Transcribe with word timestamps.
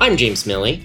I'm 0.00 0.16
James 0.16 0.42
Miille. 0.42 0.82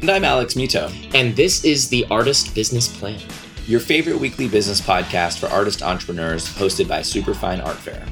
And 0.00 0.08
I'm 0.08 0.24
Alex 0.24 0.54
Mitow. 0.54 0.88
And 1.16 1.34
this 1.34 1.64
is 1.64 1.88
the 1.88 2.06
Artist 2.12 2.54
Business 2.54 2.86
Plan, 2.86 3.20
your 3.66 3.80
favorite 3.80 4.20
weekly 4.20 4.46
business 4.46 4.80
podcast 4.80 5.40
for 5.40 5.48
artist 5.48 5.82
entrepreneurs 5.82 6.46
hosted 6.48 6.86
by 6.86 7.02
Superfine 7.02 7.60
Art 7.60 7.76
Fair. 7.76 8.06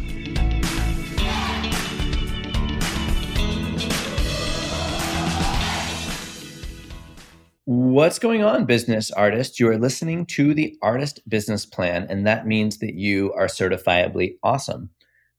What's 7.64 8.18
going 8.18 8.42
on, 8.42 8.64
business 8.64 9.12
artists? 9.12 9.60
You 9.60 9.68
are 9.68 9.78
listening 9.78 10.26
to 10.26 10.52
the 10.52 10.76
Artist 10.82 11.20
Business 11.28 11.64
Plan, 11.64 12.08
and 12.10 12.26
that 12.26 12.44
means 12.44 12.78
that 12.78 12.94
you 12.94 13.32
are 13.34 13.46
certifiably 13.46 14.34
awesome. 14.42 14.90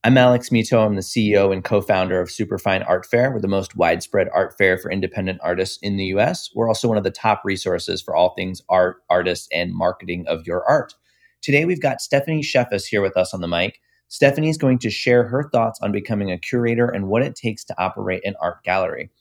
I'm 0.03 0.17
Alex 0.17 0.49
Mitow. 0.49 0.83
I'm 0.83 0.95
the 0.95 1.01
CEO 1.01 1.53
and 1.53 1.63
co 1.63 1.79
founder 1.79 2.19
of 2.19 2.31
Superfine 2.31 2.81
Art 2.81 3.05
Fair. 3.05 3.31
We're 3.31 3.39
the 3.39 3.47
most 3.47 3.75
widespread 3.75 4.29
art 4.33 4.57
fair 4.57 4.79
for 4.79 4.89
independent 4.89 5.39
artists 5.43 5.77
in 5.83 5.97
the 5.97 6.05
US. 6.05 6.49
We're 6.55 6.67
also 6.67 6.87
one 6.87 6.97
of 6.97 7.03
the 7.03 7.11
top 7.11 7.43
resources 7.45 8.01
for 8.01 8.15
all 8.15 8.33
things 8.33 8.63
art, 8.67 9.03
artists, 9.11 9.47
and 9.53 9.71
marketing 9.75 10.25
of 10.27 10.47
your 10.47 10.67
art. 10.67 10.95
Today, 11.43 11.65
we've 11.65 11.83
got 11.83 12.01
Stephanie 12.01 12.41
Chefas 12.41 12.87
here 12.87 13.03
with 13.03 13.15
us 13.15 13.31
on 13.31 13.41
the 13.41 13.47
mic. 13.47 13.79
Stephanie 14.07 14.49
is 14.49 14.57
going 14.57 14.79
to 14.79 14.89
share 14.89 15.23
her 15.23 15.47
thoughts 15.51 15.79
on 15.83 15.91
becoming 15.91 16.31
a 16.31 16.39
curator 16.39 16.87
and 16.87 17.07
what 17.07 17.21
it 17.21 17.35
takes 17.35 17.63
to 17.65 17.79
operate 17.79 18.25
an 18.25 18.33
art 18.41 18.63
gallery. 18.63 19.11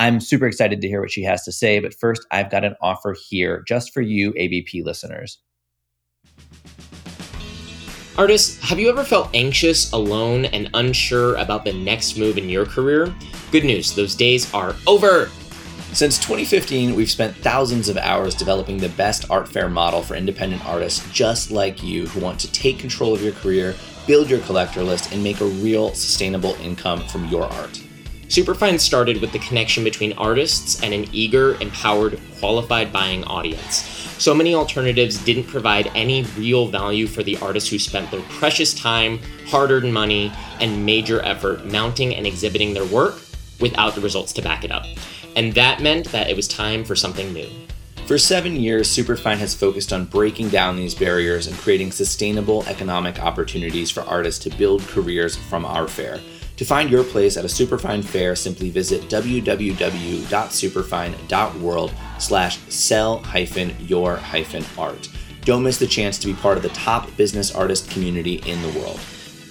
I'm 0.00 0.18
super 0.18 0.48
excited 0.48 0.80
to 0.80 0.88
hear 0.88 1.00
what 1.00 1.12
she 1.12 1.22
has 1.22 1.44
to 1.44 1.52
say, 1.52 1.78
but 1.78 1.94
first, 1.94 2.26
I've 2.32 2.50
got 2.50 2.64
an 2.64 2.74
offer 2.80 3.14
here 3.28 3.62
just 3.68 3.94
for 3.94 4.00
you, 4.00 4.34
ABP 4.36 4.82
listeners. 4.82 5.38
Artists, 8.18 8.58
have 8.66 8.80
you 8.80 8.88
ever 8.88 9.04
felt 9.04 9.28
anxious, 9.34 9.92
alone, 9.92 10.46
and 10.46 10.70
unsure 10.72 11.34
about 11.36 11.66
the 11.66 11.72
next 11.74 12.16
move 12.16 12.38
in 12.38 12.48
your 12.48 12.64
career? 12.64 13.14
Good 13.52 13.64
news, 13.64 13.94
those 13.94 14.14
days 14.14 14.52
are 14.54 14.74
over. 14.86 15.28
Since 15.92 16.16
2015, 16.20 16.94
we've 16.94 17.10
spent 17.10 17.36
thousands 17.36 17.90
of 17.90 17.98
hours 17.98 18.34
developing 18.34 18.78
the 18.78 18.88
best 18.88 19.30
art 19.30 19.46
fair 19.46 19.68
model 19.68 20.00
for 20.00 20.14
independent 20.14 20.64
artists 20.64 21.06
just 21.12 21.50
like 21.50 21.82
you 21.82 22.06
who 22.06 22.20
want 22.20 22.40
to 22.40 22.50
take 22.52 22.78
control 22.78 23.12
of 23.12 23.22
your 23.22 23.34
career, 23.34 23.74
build 24.06 24.30
your 24.30 24.40
collector 24.40 24.82
list, 24.82 25.12
and 25.12 25.22
make 25.22 25.42
a 25.42 25.46
real 25.46 25.92
sustainable 25.92 26.54
income 26.62 27.06
from 27.08 27.26
your 27.28 27.44
art. 27.44 27.82
Superfine 28.28 28.78
started 28.78 29.20
with 29.20 29.32
the 29.32 29.38
connection 29.40 29.84
between 29.84 30.14
artists 30.14 30.82
and 30.82 30.94
an 30.94 31.04
eager, 31.12 31.60
empowered, 31.60 32.18
qualified 32.40 32.90
buying 32.94 33.24
audience. 33.24 33.95
So 34.18 34.34
many 34.34 34.54
alternatives 34.54 35.22
didn't 35.22 35.44
provide 35.44 35.90
any 35.94 36.22
real 36.38 36.68
value 36.68 37.06
for 37.06 37.22
the 37.22 37.36
artists 37.38 37.68
who 37.68 37.78
spent 37.78 38.10
their 38.10 38.22
precious 38.22 38.72
time, 38.72 39.20
hard 39.46 39.70
earned 39.70 39.92
money, 39.92 40.32
and 40.58 40.86
major 40.86 41.22
effort 41.22 41.66
mounting 41.66 42.14
and 42.14 42.26
exhibiting 42.26 42.72
their 42.72 42.86
work 42.86 43.16
without 43.60 43.94
the 43.94 44.00
results 44.00 44.32
to 44.32 44.42
back 44.42 44.64
it 44.64 44.72
up. 44.72 44.86
And 45.36 45.52
that 45.52 45.82
meant 45.82 46.06
that 46.12 46.30
it 46.30 46.36
was 46.36 46.48
time 46.48 46.82
for 46.82 46.96
something 46.96 47.30
new. 47.32 47.48
For 48.06 48.16
seven 48.16 48.56
years, 48.56 48.88
Superfine 48.88 49.38
has 49.38 49.54
focused 49.54 49.92
on 49.92 50.04
breaking 50.06 50.48
down 50.48 50.76
these 50.76 50.94
barriers 50.94 51.46
and 51.46 51.56
creating 51.58 51.92
sustainable 51.92 52.64
economic 52.66 53.20
opportunities 53.20 53.90
for 53.90 54.02
artists 54.02 54.42
to 54.44 54.56
build 54.56 54.82
careers 54.82 55.36
from 55.36 55.64
our 55.66 55.88
fair. 55.88 56.20
To 56.56 56.64
find 56.64 56.90
your 56.90 57.04
place 57.04 57.36
at 57.36 57.44
a 57.44 57.48
Superfine 57.48 58.02
fair, 58.02 58.34
simply 58.34 58.70
visit 58.70 59.02
www.superfine.world 59.10 61.94
slash 62.18 62.58
sell 62.68 63.18
hyphen 63.18 63.76
your 63.78 64.16
hyphen 64.16 64.64
art. 64.78 65.10
Don't 65.42 65.62
miss 65.62 65.78
the 65.78 65.86
chance 65.86 66.18
to 66.18 66.26
be 66.26 66.32
part 66.34 66.56
of 66.56 66.62
the 66.62 66.70
top 66.70 67.14
business 67.16 67.54
artist 67.54 67.90
community 67.90 68.36
in 68.46 68.62
the 68.62 68.78
world. 68.78 68.98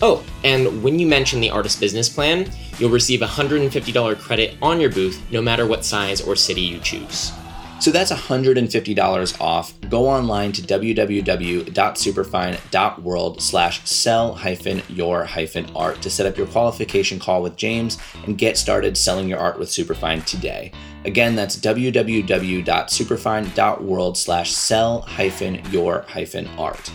Oh, 0.02 0.26
and 0.44 0.84
when 0.84 1.00
you 1.00 1.08
mention 1.08 1.40
the 1.40 1.52
artist 1.52 1.80
business 1.80 2.10
plan, 2.10 2.52
you'll 2.80 2.90
receive 2.90 3.22
a 3.22 3.28
$150 3.28 4.20
credit 4.20 4.58
on 4.62 4.82
your 4.82 4.92
booth 4.92 5.22
no 5.32 5.42
matter 5.42 5.66
what 5.66 5.86
size 5.86 6.20
or 6.22 6.36
city 6.36 6.62
you 6.62 6.80
choose. 6.80 7.32
So 7.80 7.92
that's 7.92 8.12
$150 8.12 9.42
off. 9.42 9.74
Go 9.90 10.08
online 10.08 10.52
to 10.54 10.62
www.superfine.world 10.62 13.42
slash 13.42 13.86
sell 13.88 14.34
hyphen 14.34 14.82
your 14.90 15.26
hyphen 15.26 15.70
art 15.76 16.02
to 16.02 16.10
set 16.10 16.26
up 16.26 16.38
your 16.38 16.48
qualification 16.48 17.20
call 17.20 17.44
with 17.44 17.58
James 17.58 17.98
and 18.26 18.38
get 18.38 18.58
started 18.58 18.98
selling 18.98 19.28
your 19.28 19.40
art 19.40 19.60
with 19.60 19.68
Superfine 19.70 20.26
today. 20.26 20.72
Again, 21.04 21.36
that's 21.36 21.58
www.superfine.world 21.58 24.18
slash 24.18 24.52
sell 24.52 25.02
hyphen 25.02 25.62
your 25.72 26.06
hyphen 26.08 26.48
art. 26.58 26.92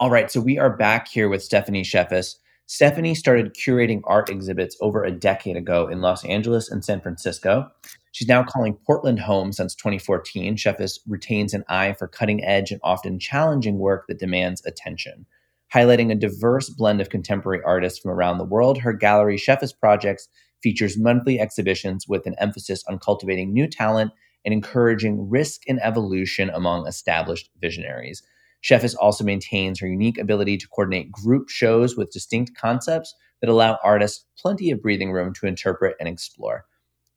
All 0.00 0.10
right, 0.10 0.28
so 0.30 0.40
we 0.40 0.58
are 0.58 0.70
back 0.70 1.06
here 1.06 1.28
with 1.28 1.44
Stephanie 1.44 1.84
Chefas. 1.84 2.39
Stephanie 2.72 3.16
started 3.16 3.52
curating 3.52 4.00
art 4.04 4.30
exhibits 4.30 4.76
over 4.80 5.02
a 5.02 5.10
decade 5.10 5.56
ago 5.56 5.88
in 5.88 6.00
Los 6.00 6.24
Angeles 6.24 6.70
and 6.70 6.84
San 6.84 7.00
Francisco. 7.00 7.68
She's 8.12 8.28
now 8.28 8.44
calling 8.44 8.78
Portland 8.86 9.18
home 9.18 9.52
since 9.52 9.74
2014. 9.74 10.54
Chefas 10.54 11.00
retains 11.08 11.52
an 11.52 11.64
eye 11.68 11.94
for 11.94 12.06
cutting 12.06 12.44
edge 12.44 12.70
and 12.70 12.80
often 12.84 13.18
challenging 13.18 13.80
work 13.80 14.04
that 14.06 14.20
demands 14.20 14.64
attention. 14.64 15.26
Highlighting 15.74 16.12
a 16.12 16.14
diverse 16.14 16.70
blend 16.70 17.00
of 17.00 17.08
contemporary 17.08 17.60
artists 17.66 17.98
from 17.98 18.12
around 18.12 18.38
the 18.38 18.44
world, 18.44 18.78
her 18.78 18.92
gallery 18.92 19.36
Chefas 19.36 19.76
Projects 19.76 20.28
features 20.62 20.96
monthly 20.96 21.40
exhibitions 21.40 22.06
with 22.06 22.24
an 22.24 22.36
emphasis 22.38 22.84
on 22.86 23.00
cultivating 23.00 23.52
new 23.52 23.66
talent 23.66 24.12
and 24.44 24.54
encouraging 24.54 25.28
risk 25.28 25.62
and 25.66 25.80
evolution 25.82 26.50
among 26.50 26.86
established 26.86 27.50
visionaries. 27.60 28.22
Chefas 28.62 28.94
also 29.00 29.24
maintains 29.24 29.80
her 29.80 29.86
unique 29.86 30.18
ability 30.18 30.56
to 30.58 30.68
coordinate 30.68 31.10
group 31.10 31.48
shows 31.48 31.96
with 31.96 32.10
distinct 32.10 32.54
concepts 32.54 33.14
that 33.40 33.48
allow 33.50 33.78
artists 33.82 34.24
plenty 34.38 34.70
of 34.70 34.82
breathing 34.82 35.12
room 35.12 35.32
to 35.34 35.46
interpret 35.46 35.96
and 35.98 36.08
explore. 36.08 36.66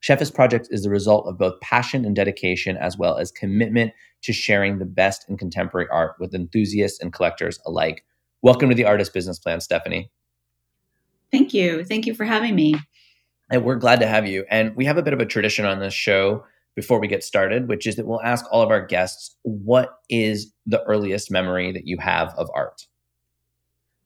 Chefas 0.02 0.34
Project 0.34 0.68
is 0.72 0.84
the 0.84 0.90
result 0.90 1.28
of 1.28 1.38
both 1.38 1.60
passion 1.62 2.06
and 2.06 2.16
dedication, 2.16 2.76
as 2.78 2.98
well 2.98 3.18
as 3.18 3.32
commitment 3.32 3.94
to 4.22 4.34
sharing 4.34 4.80
the 4.80 4.86
best 4.86 5.26
in 5.30 5.38
contemporary 5.38 5.88
art 5.92 6.16
with 6.20 6.34
enthusiasts 6.34 7.00
and 7.00 7.14
collectors 7.14 7.60
alike. 7.66 8.04
Welcome 8.42 8.70
to 8.70 8.76
the 8.76 8.86
Artist 8.86 9.14
Business 9.14 9.40
Plan, 9.40 9.62
Stephanie. 9.62 10.12
Thank 11.32 11.54
you. 11.54 11.84
Thank 11.84 12.06
you 12.06 12.14
for 12.14 12.26
having 12.26 12.56
me. 12.56 12.76
And 13.50 13.64
we're 13.64 13.76
glad 13.76 14.00
to 14.02 14.08
have 14.08 14.28
you. 14.28 14.46
And 14.50 14.76
we 14.76 14.86
have 14.86 14.98
a 14.98 15.04
bit 15.04 15.14
of 15.14 15.20
a 15.20 15.26
tradition 15.26 15.66
on 15.66 15.80
this 15.80 15.94
show 15.94 16.44
before 16.76 17.00
we 17.00 17.08
get 17.08 17.24
started, 17.24 17.68
which 17.68 17.86
is 17.86 17.96
that 17.96 18.08
we'll 18.08 18.22
ask 18.22 18.46
all 18.52 18.62
of 18.62 18.70
our 18.70 18.86
guests 18.86 19.36
what 19.44 20.00
is 20.10 20.52
the 20.66 20.84
earliest 20.84 21.32
memory 21.32 21.72
that 21.72 21.88
you 21.88 21.98
have 22.00 22.30
of 22.38 22.50
art? 22.54 22.88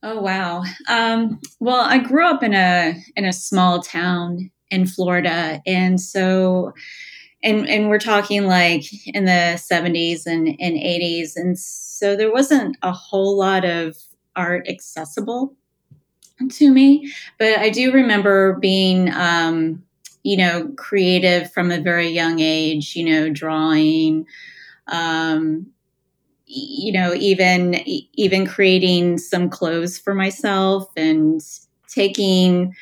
Oh 0.04 0.22
wow. 0.22 0.64
Um, 0.88 1.40
well, 1.60 1.82
I 1.82 1.98
grew 1.98 2.26
up 2.26 2.44
in 2.44 2.54
a 2.54 2.96
in 3.16 3.26
a 3.26 3.34
small 3.34 3.82
town 3.82 4.52
in 4.70 4.86
Florida, 4.86 5.62
and 5.66 6.00
so 6.00 6.74
and 7.44 7.68
and 7.68 7.90
we're 7.90 8.00
talking 8.00 8.46
like 8.46 8.84
in 9.08 9.26
the 9.26 9.60
70s 9.60 10.26
and, 10.26 10.48
and 10.60 10.76
80s, 10.76 11.32
and 11.36 11.58
so 11.58 12.16
there 12.16 12.32
wasn't 12.32 12.78
a 12.84 12.92
whole 12.92 13.38
lot 13.38 13.66
of 13.66 13.96
art 14.36 14.68
accessible 14.68 15.56
to 16.52 16.72
me, 16.72 17.12
but 17.40 17.58
I 17.58 17.70
do 17.70 17.92
remember 17.92 18.58
being 18.60 19.12
um, 19.14 19.84
you 20.28 20.36
know, 20.36 20.68
creative 20.76 21.50
from 21.54 21.72
a 21.72 21.80
very 21.80 22.10
young 22.10 22.42
age, 22.42 22.98
you 22.98 23.06
know, 23.06 23.30
drawing, 23.30 24.26
um, 24.88 25.66
you 26.46 26.92
know, 26.92 27.14
even 27.14 27.76
even 27.86 28.46
creating 28.46 29.20
some 29.20 29.50
clothes 29.50 29.98
for 29.98 30.14
myself 30.14 30.92
and 30.98 31.40
taking 31.88 32.76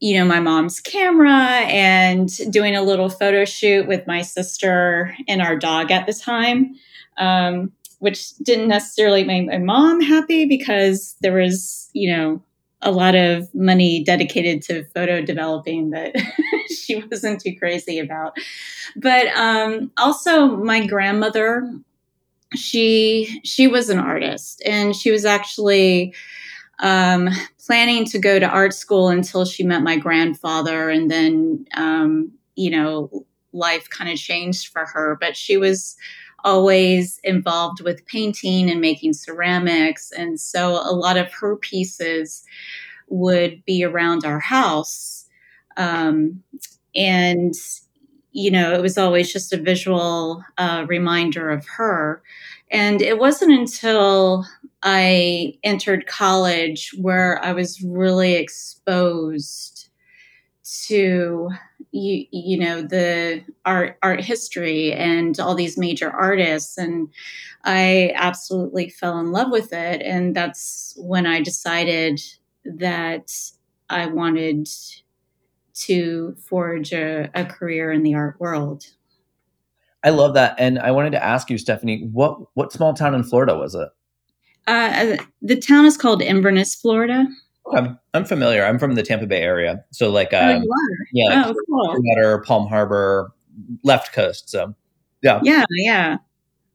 you 0.00 0.18
know 0.18 0.26
my 0.26 0.40
mom's 0.40 0.78
camera 0.78 1.64
and 1.70 2.28
doing 2.52 2.76
a 2.76 2.82
little 2.82 3.08
photo 3.08 3.46
shoot 3.46 3.88
with 3.88 4.06
my 4.06 4.20
sister 4.20 5.16
and 5.26 5.40
our 5.40 5.56
dog 5.56 5.90
at 5.90 6.06
the 6.06 6.12
time 6.12 6.74
um, 7.16 7.72
which 8.00 8.36
didn't 8.36 8.68
necessarily 8.68 9.24
make 9.24 9.46
my 9.46 9.56
mom 9.56 10.02
happy 10.02 10.44
because 10.44 11.16
there 11.22 11.32
was 11.32 11.88
you 11.94 12.14
know 12.14 12.42
a 12.82 12.90
lot 12.90 13.14
of 13.14 13.52
money 13.54 14.02
dedicated 14.02 14.62
to 14.62 14.84
photo 14.86 15.22
developing 15.22 15.90
that 15.90 16.14
she 16.68 16.96
wasn't 16.96 17.40
too 17.40 17.56
crazy 17.56 17.98
about. 17.98 18.36
But 18.96 19.28
um, 19.36 19.90
also, 19.96 20.56
my 20.56 20.86
grandmother, 20.86 21.72
she 22.54 23.40
she 23.44 23.68
was 23.68 23.88
an 23.88 23.98
artist, 23.98 24.62
and 24.66 24.94
she 24.94 25.10
was 25.10 25.24
actually 25.24 26.14
um, 26.80 27.30
planning 27.64 28.04
to 28.06 28.18
go 28.18 28.38
to 28.38 28.46
art 28.46 28.74
school 28.74 29.08
until 29.08 29.44
she 29.44 29.62
met 29.62 29.82
my 29.82 29.96
grandfather, 29.96 30.90
and 30.90 31.10
then 31.10 31.66
um, 31.76 32.32
you 32.56 32.70
know 32.70 33.24
life 33.54 33.88
kind 33.90 34.10
of 34.10 34.18
changed 34.18 34.68
for 34.68 34.86
her. 34.86 35.16
But 35.20 35.36
she 35.36 35.56
was 35.56 35.96
always 36.44 37.20
involved 37.24 37.80
with 37.80 38.06
painting 38.06 38.70
and 38.70 38.80
making 38.80 39.12
ceramics. 39.12 40.12
And 40.12 40.40
so 40.40 40.72
a 40.74 40.94
lot 40.94 41.16
of 41.16 41.32
her 41.32 41.56
pieces 41.56 42.44
would 43.08 43.64
be 43.64 43.84
around 43.84 44.24
our 44.24 44.40
house. 44.40 45.26
Um, 45.76 46.42
and, 46.94 47.54
you 48.32 48.50
know, 48.50 48.72
it 48.74 48.82
was 48.82 48.98
always 48.98 49.32
just 49.32 49.52
a 49.52 49.56
visual 49.56 50.44
uh, 50.58 50.84
reminder 50.88 51.50
of 51.50 51.66
her. 51.66 52.22
And 52.70 53.02
it 53.02 53.18
wasn't 53.18 53.52
until 53.52 54.46
I 54.82 55.58
entered 55.62 56.06
college 56.06 56.92
where 56.98 57.42
I 57.44 57.52
was 57.52 57.82
really 57.82 58.34
exposed 58.34 59.88
to 60.86 61.50
you, 61.92 62.26
you 62.30 62.58
know 62.58 62.82
the 62.82 63.44
art 63.64 63.98
art 64.02 64.20
history 64.20 64.92
and 64.92 65.38
all 65.38 65.54
these 65.54 65.78
major 65.78 66.10
artists. 66.10 66.76
And 66.78 67.08
i 67.64 68.12
absolutely 68.14 68.88
fell 68.88 69.18
in 69.20 69.30
love 69.30 69.50
with 69.50 69.72
it. 69.72 70.02
And 70.02 70.34
that's 70.34 70.94
when 70.96 71.26
i 71.26 71.40
decided 71.40 72.20
that 72.64 73.30
i 73.90 74.06
wanted 74.06 74.68
to 75.74 76.34
forge 76.38 76.92
a, 76.92 77.30
a 77.34 77.44
career 77.44 77.90
in 77.90 78.02
the 78.02 78.14
art 78.14 78.38
world. 78.38 78.84
I 80.04 80.10
love 80.10 80.34
that. 80.34 80.56
And 80.58 80.78
i 80.78 80.90
wanted 80.90 81.10
to 81.12 81.22
ask 81.22 81.50
you 81.50 81.58
stephanie 81.58 82.08
what 82.10 82.38
what 82.54 82.72
small 82.72 82.94
town 82.94 83.14
in 83.14 83.22
florida 83.22 83.56
was 83.56 83.74
it? 83.74 83.88
Uh, 84.66 85.16
the 85.42 85.56
town 85.56 85.84
is 85.84 85.96
called 85.96 86.22
inverness 86.22 86.74
florida 86.74 87.26
I'm 87.74 87.98
I'm 88.14 88.24
familiar. 88.24 88.64
I'm 88.64 88.78
from 88.78 88.94
the 88.94 89.02
Tampa 89.02 89.26
Bay 89.26 89.42
area, 89.42 89.84
so 89.92 90.10
like 90.10 90.32
um, 90.34 90.64
oh, 90.68 90.76
yeah, 91.12 91.46
like 91.46 91.56
oh, 91.70 92.00
cool. 92.16 92.42
Palm 92.44 92.66
Harbor, 92.68 93.32
left 93.84 94.12
coast. 94.12 94.50
So 94.50 94.74
yeah, 95.22 95.40
yeah, 95.42 95.64
yeah. 95.70 96.16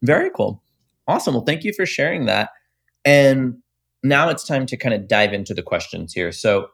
Very 0.02 0.30
cool, 0.30 0.64
awesome. 1.08 1.34
Well, 1.34 1.44
thank 1.44 1.64
you 1.64 1.74
for 1.74 1.86
sharing 1.86 2.26
that. 2.26 2.52
And 3.04 3.58
now 4.04 4.30
it's 4.30 4.46
time 4.46 4.66
to 4.68 4.78
kind 4.78 4.94
of 4.94 5.08
dive 5.08 5.34
into 5.34 5.54
the 5.54 5.64
questions 5.64 6.14
here. 6.14 6.32
So 6.32 6.70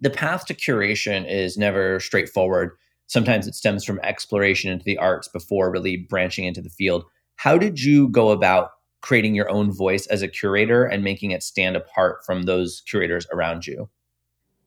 the 0.00 0.10
path 0.10 0.46
to 0.46 0.54
curation 0.54 1.28
is 1.30 1.56
never 1.56 2.00
straightforward. 2.00 2.72
Sometimes 3.06 3.46
it 3.46 3.54
stems 3.54 3.84
from 3.84 4.00
exploration 4.02 4.70
into 4.70 4.84
the 4.84 4.98
arts 4.98 5.28
before 5.28 5.70
really 5.70 5.96
branching 5.96 6.44
into 6.44 6.62
the 6.62 6.70
field. 6.70 7.04
How 7.36 7.58
did 7.58 7.82
you 7.82 8.08
go 8.08 8.30
about 8.30 8.70
creating 9.00 9.34
your 9.34 9.50
own 9.50 9.72
voice 9.72 10.06
as 10.06 10.22
a 10.22 10.28
curator 10.28 10.84
and 10.84 11.02
making 11.02 11.30
it 11.30 11.42
stand 11.42 11.76
apart 11.76 12.24
from 12.24 12.42
those 12.42 12.82
curators 12.86 13.26
around 13.32 13.66
you? 13.66 13.88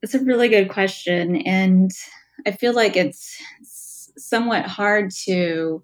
It's 0.01 0.13
a 0.13 0.23
really 0.23 0.49
good 0.49 0.69
question. 0.69 1.37
And 1.37 1.91
I 2.45 2.51
feel 2.51 2.73
like 2.73 2.97
it's 2.97 3.41
somewhat 4.17 4.65
hard 4.65 5.11
to 5.25 5.83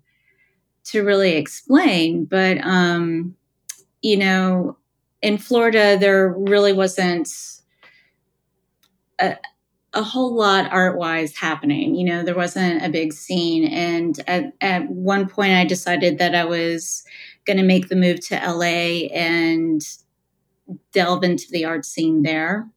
to 0.85 1.03
really 1.03 1.35
explain, 1.35 2.25
but 2.25 2.57
um, 2.65 3.35
you 4.01 4.17
know, 4.17 4.77
in 5.21 5.37
Florida 5.37 5.97
there 5.99 6.29
really 6.29 6.73
wasn't 6.73 7.29
a, 9.19 9.37
a 9.93 10.03
whole 10.03 10.35
lot 10.35 10.71
art 10.71 10.97
wise 10.97 11.35
happening. 11.35 11.95
You 11.95 12.05
know, 12.05 12.23
there 12.23 12.35
wasn't 12.35 12.83
a 12.83 12.89
big 12.89 13.13
scene. 13.13 13.65
And 13.65 14.19
at, 14.27 14.53
at 14.61 14.89
one 14.89 15.27
point, 15.27 15.53
I 15.53 15.65
decided 15.65 16.17
that 16.19 16.35
I 16.35 16.45
was 16.45 17.03
going 17.49 17.57
to 17.57 17.63
make 17.63 17.89
the 17.89 17.95
move 17.95 18.19
to 18.27 18.35
LA 18.35 19.09
and 19.11 19.81
delve 20.93 21.23
into 21.23 21.47
the 21.49 21.65
art 21.65 21.83
scene 21.83 22.21
there. 22.21 22.69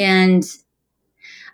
And 0.00 0.42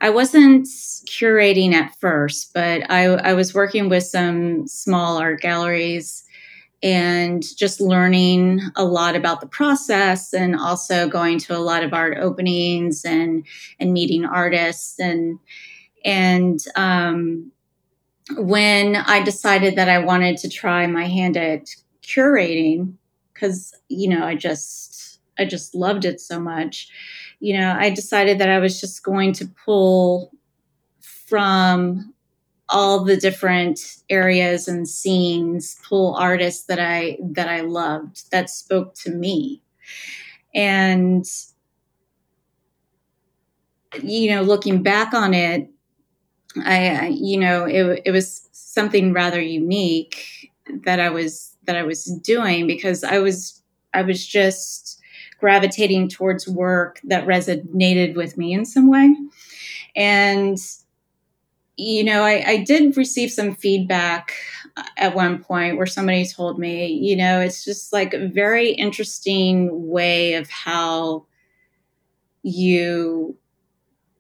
I 0.01 0.09
wasn't 0.09 0.65
curating 0.65 1.75
at 1.75 1.95
first, 2.01 2.55
but 2.55 2.91
I, 2.91 3.05
I 3.05 3.35
was 3.35 3.53
working 3.53 3.91
with 3.91 4.05
some 4.05 4.67
small 4.67 5.19
art 5.19 5.43
galleries 5.43 6.25
and 6.83 7.45
just 7.59 7.83
learning 7.83 8.61
a 8.77 8.85
lot 8.85 9.15
about 9.15 9.43
the 9.43 9.47
process 9.47 10.33
and 10.33 10.57
also 10.57 11.11
going 11.11 11.39
to 11.41 11.55
a 11.55 11.61
lot 11.61 11.85
of 11.85 11.93
art 11.93 12.17
openings 12.19 13.05
and 13.05 13.47
and 13.79 13.93
meeting 13.93 14.25
artists 14.25 14.99
and 14.99 15.39
and 16.05 16.59
um, 16.75 17.53
when 18.37 18.97
I 18.97 19.23
decided 19.23 19.77
that 19.77 19.89
I 19.89 19.99
wanted 19.99 20.39
to 20.39 20.49
try 20.49 20.87
my 20.89 21.07
hand 21.07 21.37
at 21.37 21.69
curating 22.15 22.95
because 23.33 23.75
you 23.89 24.09
know 24.09 24.25
I 24.25 24.35
just 24.35 25.21
I 25.39 25.45
just 25.45 25.75
loved 25.75 26.05
it 26.05 26.21
so 26.21 26.39
much. 26.41 26.89
You 27.41 27.59
know, 27.59 27.75
I 27.79 27.91
decided 27.91 28.39
that 28.39 28.49
I 28.49 28.59
was 28.59 28.81
just 28.81 29.03
going 29.03 29.33
to 29.35 29.49
pull 29.65 30.33
from 31.01 32.15
all 32.69 33.05
the 33.05 33.17
different 33.17 33.81
areas 34.09 34.69
and 34.69 34.89
scenes, 34.89 35.79
pull 35.89 36.15
artists 36.15 36.65
that 36.65 36.79
I 36.81 37.19
that 37.23 37.49
I 37.49 37.61
loved 37.61 38.31
that 38.31 38.51
spoke 38.51 38.95
to 38.97 39.11
me. 39.11 39.63
And 40.55 41.25
you 44.03 44.31
know, 44.31 44.43
looking 44.43 44.83
back 44.83 45.13
on 45.13 45.35
it, 45.35 45.69
I 46.65 47.09
you 47.09 47.39
know, 47.39 47.65
it 47.65 48.03
it 48.07 48.11
was 48.11 48.49
something 48.53 49.13
rather 49.13 49.41
unique 49.41 50.42
that 50.85 51.01
I 51.01 51.11
was 51.11 51.57
that 51.65 51.77
I 51.77 51.83
was 51.83 52.05
doing 52.05 52.67
because 52.67 53.05
I 53.05 53.19
was 53.19 53.63
I 53.95 54.03
was 54.03 54.27
just 54.27 55.01
gravitating 55.39 56.09
towards 56.09 56.47
work 56.47 57.01
that 57.05 57.27
resonated 57.27 58.15
with 58.15 58.39
me 58.39 58.53
in 58.53 58.65
some 58.65 58.89
way. 58.89 59.15
And 59.97 60.59
you 61.77 62.05
know, 62.05 62.23
I, 62.23 62.45
I 62.47 62.57
did 62.65 62.97
receive 62.97 63.33
some 63.33 63.55
feedback 63.55 64.35
at 64.97 65.15
one 65.15 65.43
point 65.43 65.77
where 65.77 65.87
somebody 65.87 66.27
told 66.27 66.59
me, 66.59 66.87
you 66.87 67.17
know, 67.17 67.41
it's 67.41 67.65
just 67.65 67.93
like 67.93 68.15
a 68.15 68.29
very 68.29 68.71
interesting 68.71 69.89
way 69.89 70.35
of 70.35 70.49
how 70.51 71.27
you, 72.43 73.37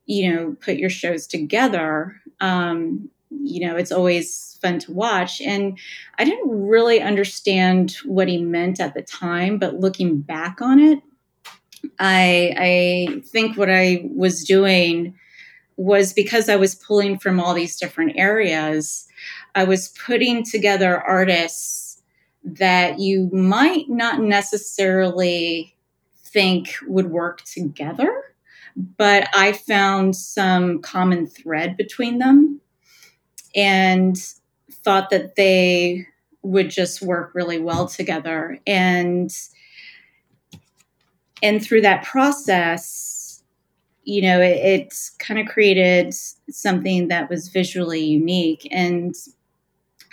you 0.06 0.32
know, 0.32 0.56
put 0.60 0.76
your 0.76 0.90
shows 0.90 1.26
together. 1.26 2.16
Um, 2.40 3.10
you 3.42 3.66
know, 3.66 3.76
it's 3.76 3.92
always 3.92 4.58
fun 4.62 4.78
to 4.80 4.92
watch. 4.92 5.40
And 5.40 5.78
I 6.18 6.24
didn't 6.24 6.48
really 6.48 7.00
understand 7.00 7.96
what 8.04 8.28
he 8.28 8.42
meant 8.42 8.80
at 8.80 8.94
the 8.94 9.02
time, 9.02 9.58
but 9.58 9.80
looking 9.80 10.20
back 10.20 10.62
on 10.62 10.80
it, 10.80 11.00
I 11.98 12.54
I 12.56 13.20
think 13.26 13.56
what 13.56 13.70
I 13.70 14.08
was 14.14 14.44
doing 14.44 15.14
was 15.76 16.12
because 16.12 16.48
I 16.48 16.56
was 16.56 16.74
pulling 16.74 17.18
from 17.18 17.40
all 17.40 17.54
these 17.54 17.76
different 17.76 18.12
areas, 18.16 19.08
I 19.54 19.64
was 19.64 19.88
putting 19.88 20.44
together 20.44 21.00
artists 21.00 22.00
that 22.44 22.98
you 22.98 23.30
might 23.32 23.88
not 23.88 24.20
necessarily 24.20 25.76
think 26.24 26.74
would 26.86 27.10
work 27.10 27.42
together, 27.42 28.22
but 28.76 29.28
I 29.34 29.52
found 29.52 30.16
some 30.16 30.80
common 30.80 31.26
thread 31.26 31.76
between 31.76 32.18
them 32.18 32.60
and 33.54 34.16
thought 34.70 35.10
that 35.10 35.36
they 35.36 36.06
would 36.42 36.70
just 36.70 37.02
work 37.02 37.34
really 37.34 37.58
well 37.58 37.86
together. 37.86 38.58
And 38.66 39.32
and 41.42 41.64
through 41.64 41.80
that 41.82 42.04
process 42.04 43.42
you 44.04 44.22
know 44.22 44.40
it, 44.40 44.56
it 44.56 44.94
kind 45.18 45.38
of 45.38 45.46
created 45.46 46.12
something 46.50 47.08
that 47.08 47.30
was 47.30 47.48
visually 47.48 48.04
unique. 48.04 48.66
And 48.70 49.14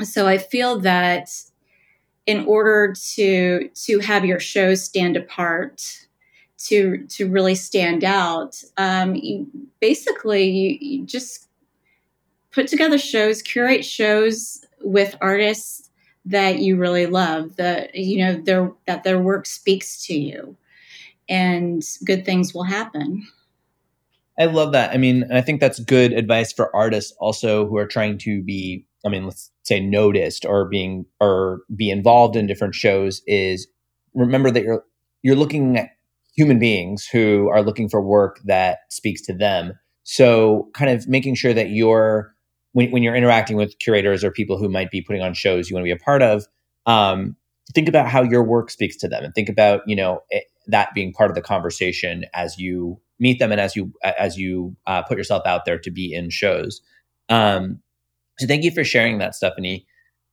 so 0.03 0.27
i 0.27 0.37
feel 0.37 0.79
that 0.79 1.29
in 2.25 2.45
order 2.45 2.93
to 2.93 3.69
to 3.73 3.99
have 3.99 4.23
your 4.23 4.39
show 4.39 4.75
stand 4.75 5.17
apart 5.17 6.05
to 6.57 7.05
to 7.07 7.29
really 7.29 7.55
stand 7.55 8.03
out 8.03 8.63
um, 8.77 9.15
you, 9.15 9.47
basically 9.79 10.49
you, 10.49 10.77
you 10.79 11.05
just 11.05 11.48
put 12.51 12.67
together 12.67 12.97
shows, 12.97 13.41
curate 13.41 13.85
shows 13.85 14.65
with 14.81 15.15
artists 15.21 15.89
that 16.25 16.59
you 16.59 16.75
really 16.75 17.05
love, 17.05 17.55
that 17.55 17.95
you 17.95 18.23
know 18.23 18.41
their 18.41 18.71
that 18.85 19.03
their 19.03 19.19
work 19.19 19.45
speaks 19.45 20.05
to 20.05 20.13
you, 20.13 20.57
and 21.27 21.83
good 22.05 22.25
things 22.25 22.53
will 22.53 22.63
happen. 22.63 23.25
I 24.39 24.45
love 24.45 24.71
that. 24.71 24.91
I 24.91 24.97
mean, 24.97 25.29
I 25.31 25.41
think 25.41 25.59
that's 25.59 25.79
good 25.79 26.13
advice 26.13 26.53
for 26.53 26.73
artists 26.73 27.13
also 27.19 27.67
who 27.67 27.77
are 27.77 27.85
trying 27.85 28.17
to 28.19 28.41
be, 28.41 28.85
I 29.05 29.09
mean, 29.09 29.25
let's 29.25 29.51
say 29.63 29.81
noticed 29.81 30.45
or 30.45 30.69
being 30.69 31.05
or 31.19 31.61
be 31.75 31.89
involved 31.89 32.37
in 32.37 32.47
different 32.47 32.73
shows 32.73 33.21
is 33.27 33.67
remember 34.13 34.49
that 34.51 34.63
you're 34.63 34.83
you're 35.21 35.35
looking 35.35 35.77
at 35.77 35.89
human 36.35 36.57
beings 36.57 37.05
who 37.05 37.49
are 37.49 37.61
looking 37.61 37.89
for 37.89 38.01
work 38.01 38.39
that 38.45 38.79
speaks 38.89 39.21
to 39.23 39.33
them. 39.33 39.73
So 40.03 40.69
kind 40.73 40.89
of 40.89 41.07
making 41.07 41.35
sure 41.35 41.53
that 41.53 41.71
you're 41.71 42.33
when, 42.73 42.91
when 42.91 43.03
you're 43.03 43.15
interacting 43.15 43.57
with 43.57 43.77
curators 43.79 44.23
or 44.23 44.31
people 44.31 44.57
who 44.57 44.69
might 44.69 44.91
be 44.91 45.01
putting 45.01 45.21
on 45.21 45.33
shows 45.33 45.69
you 45.69 45.75
want 45.75 45.83
to 45.83 45.87
be 45.87 45.91
a 45.91 46.03
part 46.03 46.21
of 46.21 46.45
um, 46.85 47.35
think 47.73 47.87
about 47.87 48.07
how 48.07 48.23
your 48.23 48.43
work 48.43 48.71
speaks 48.71 48.97
to 48.97 49.07
them 49.07 49.23
and 49.23 49.33
think 49.33 49.49
about 49.49 49.81
you 49.85 49.95
know 49.95 50.21
it, 50.29 50.45
that 50.67 50.93
being 50.93 51.13
part 51.13 51.29
of 51.29 51.35
the 51.35 51.41
conversation 51.41 52.25
as 52.33 52.57
you 52.57 52.99
meet 53.19 53.39
them 53.39 53.51
and 53.51 53.61
as 53.61 53.75
you 53.75 53.91
as 54.03 54.37
you 54.37 54.75
uh, 54.87 55.01
put 55.03 55.17
yourself 55.17 55.45
out 55.45 55.65
there 55.65 55.77
to 55.77 55.91
be 55.91 56.13
in 56.13 56.29
shows. 56.29 56.81
Um, 57.27 57.79
so 58.37 58.47
thank 58.47 58.63
you 58.63 58.71
for 58.71 58.83
sharing 58.83 59.17
that 59.19 59.35
stephanie. 59.35 59.85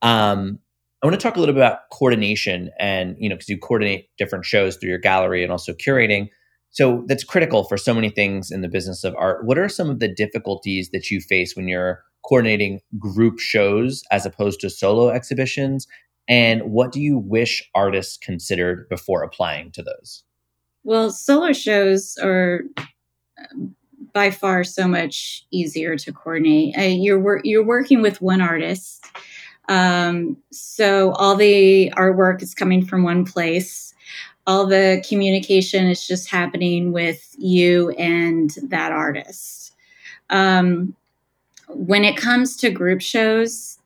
Um, 0.02 0.58
i 1.02 1.06
want 1.06 1.18
to 1.18 1.22
talk 1.22 1.36
a 1.36 1.40
little 1.40 1.54
bit 1.54 1.60
about 1.60 1.90
coordination 1.92 2.70
and 2.78 3.16
you 3.18 3.28
know 3.28 3.34
because 3.34 3.48
you 3.48 3.58
coordinate 3.58 4.08
different 4.18 4.44
shows 4.44 4.76
through 4.76 4.90
your 4.90 4.98
gallery 4.98 5.42
and 5.42 5.52
also 5.52 5.72
curating. 5.72 6.28
So 6.70 7.04
that's 7.06 7.24
critical 7.24 7.64
for 7.64 7.78
so 7.78 7.94
many 7.94 8.10
things 8.10 8.50
in 8.50 8.60
the 8.60 8.68
business 8.68 9.02
of 9.02 9.14
art. 9.16 9.46
What 9.46 9.58
are 9.58 9.68
some 9.68 9.88
of 9.88 9.98
the 9.98 10.08
difficulties 10.08 10.90
that 10.90 11.10
you 11.10 11.20
face 11.20 11.56
when 11.56 11.68
you're 11.68 12.02
coordinating 12.26 12.80
group 12.98 13.38
shows 13.38 14.02
as 14.10 14.26
opposed 14.26 14.60
to 14.60 14.70
solo 14.70 15.10
exhibitions? 15.10 15.86
And 16.28 16.62
what 16.64 16.92
do 16.92 17.00
you 17.00 17.18
wish 17.18 17.68
artists 17.74 18.16
considered 18.16 18.88
before 18.88 19.22
applying 19.22 19.70
to 19.72 19.82
those? 19.82 20.24
Well, 20.82 21.10
solo 21.10 21.52
shows 21.52 22.16
are 22.22 22.62
by 24.12 24.30
far 24.30 24.64
so 24.64 24.88
much 24.88 25.44
easier 25.50 25.96
to 25.96 26.12
coordinate. 26.12 26.76
Uh, 26.76 26.82
you're 26.82 27.18
wor- 27.18 27.42
you're 27.44 27.64
working 27.64 28.02
with 28.02 28.22
one 28.22 28.40
artist, 28.40 29.04
um, 29.68 30.36
so 30.52 31.12
all 31.12 31.36
the 31.36 31.90
artwork 31.96 32.42
is 32.42 32.54
coming 32.54 32.84
from 32.84 33.02
one 33.02 33.24
place. 33.24 33.94
All 34.46 34.66
the 34.66 35.04
communication 35.08 35.86
is 35.86 36.06
just 36.06 36.30
happening 36.30 36.92
with 36.92 37.34
you 37.36 37.90
and 37.90 38.50
that 38.62 38.92
artist. 38.92 39.74
Um, 40.30 40.94
when 41.68 42.04
it 42.04 42.16
comes 42.16 42.56
to 42.58 42.70
group 42.70 43.00
shows, 43.00 43.78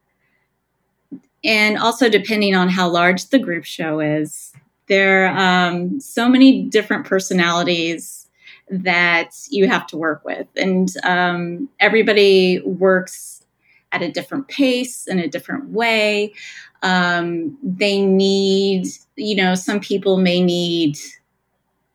and 1.42 1.78
also 1.78 2.08
depending 2.08 2.54
on 2.54 2.68
how 2.68 2.88
large 2.88 3.26
the 3.26 3.38
group 3.38 3.64
show 3.64 4.00
is, 4.00 4.52
there 4.88 5.26
are 5.26 5.68
um, 5.68 6.00
so 6.00 6.28
many 6.28 6.62
different 6.62 7.06
personalities 7.06 8.28
that 8.68 9.30
you 9.50 9.68
have 9.68 9.86
to 9.88 9.96
work 9.96 10.24
with, 10.24 10.46
and 10.56 10.90
um, 11.02 11.68
everybody 11.80 12.60
works 12.60 13.44
at 13.92 14.02
a 14.02 14.10
different 14.10 14.46
pace 14.48 15.06
in 15.06 15.18
a 15.18 15.28
different 15.28 15.70
way. 15.70 16.32
Um, 16.82 17.58
they 17.62 18.00
need, 18.00 18.86
you 19.16 19.34
know, 19.34 19.54
some 19.54 19.80
people 19.80 20.16
may 20.16 20.40
need 20.40 20.96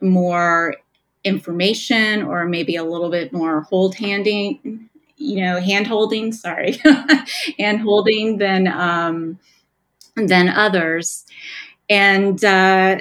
more 0.02 0.76
information 1.24 2.22
or 2.22 2.46
maybe 2.46 2.76
a 2.76 2.84
little 2.84 3.10
bit 3.10 3.32
more 3.34 3.62
hold 3.62 3.96
handing 3.96 4.90
you 5.18 5.42
know, 5.42 5.60
hand 5.60 5.88
holding, 5.88 6.32
sorry, 6.32 6.78
hand 7.60 7.82
holding 7.82 8.38
than, 8.38 8.68
um, 8.68 9.40
than 10.16 10.50
others. 10.50 11.26
And, 11.90 12.44
uh, 12.44 13.00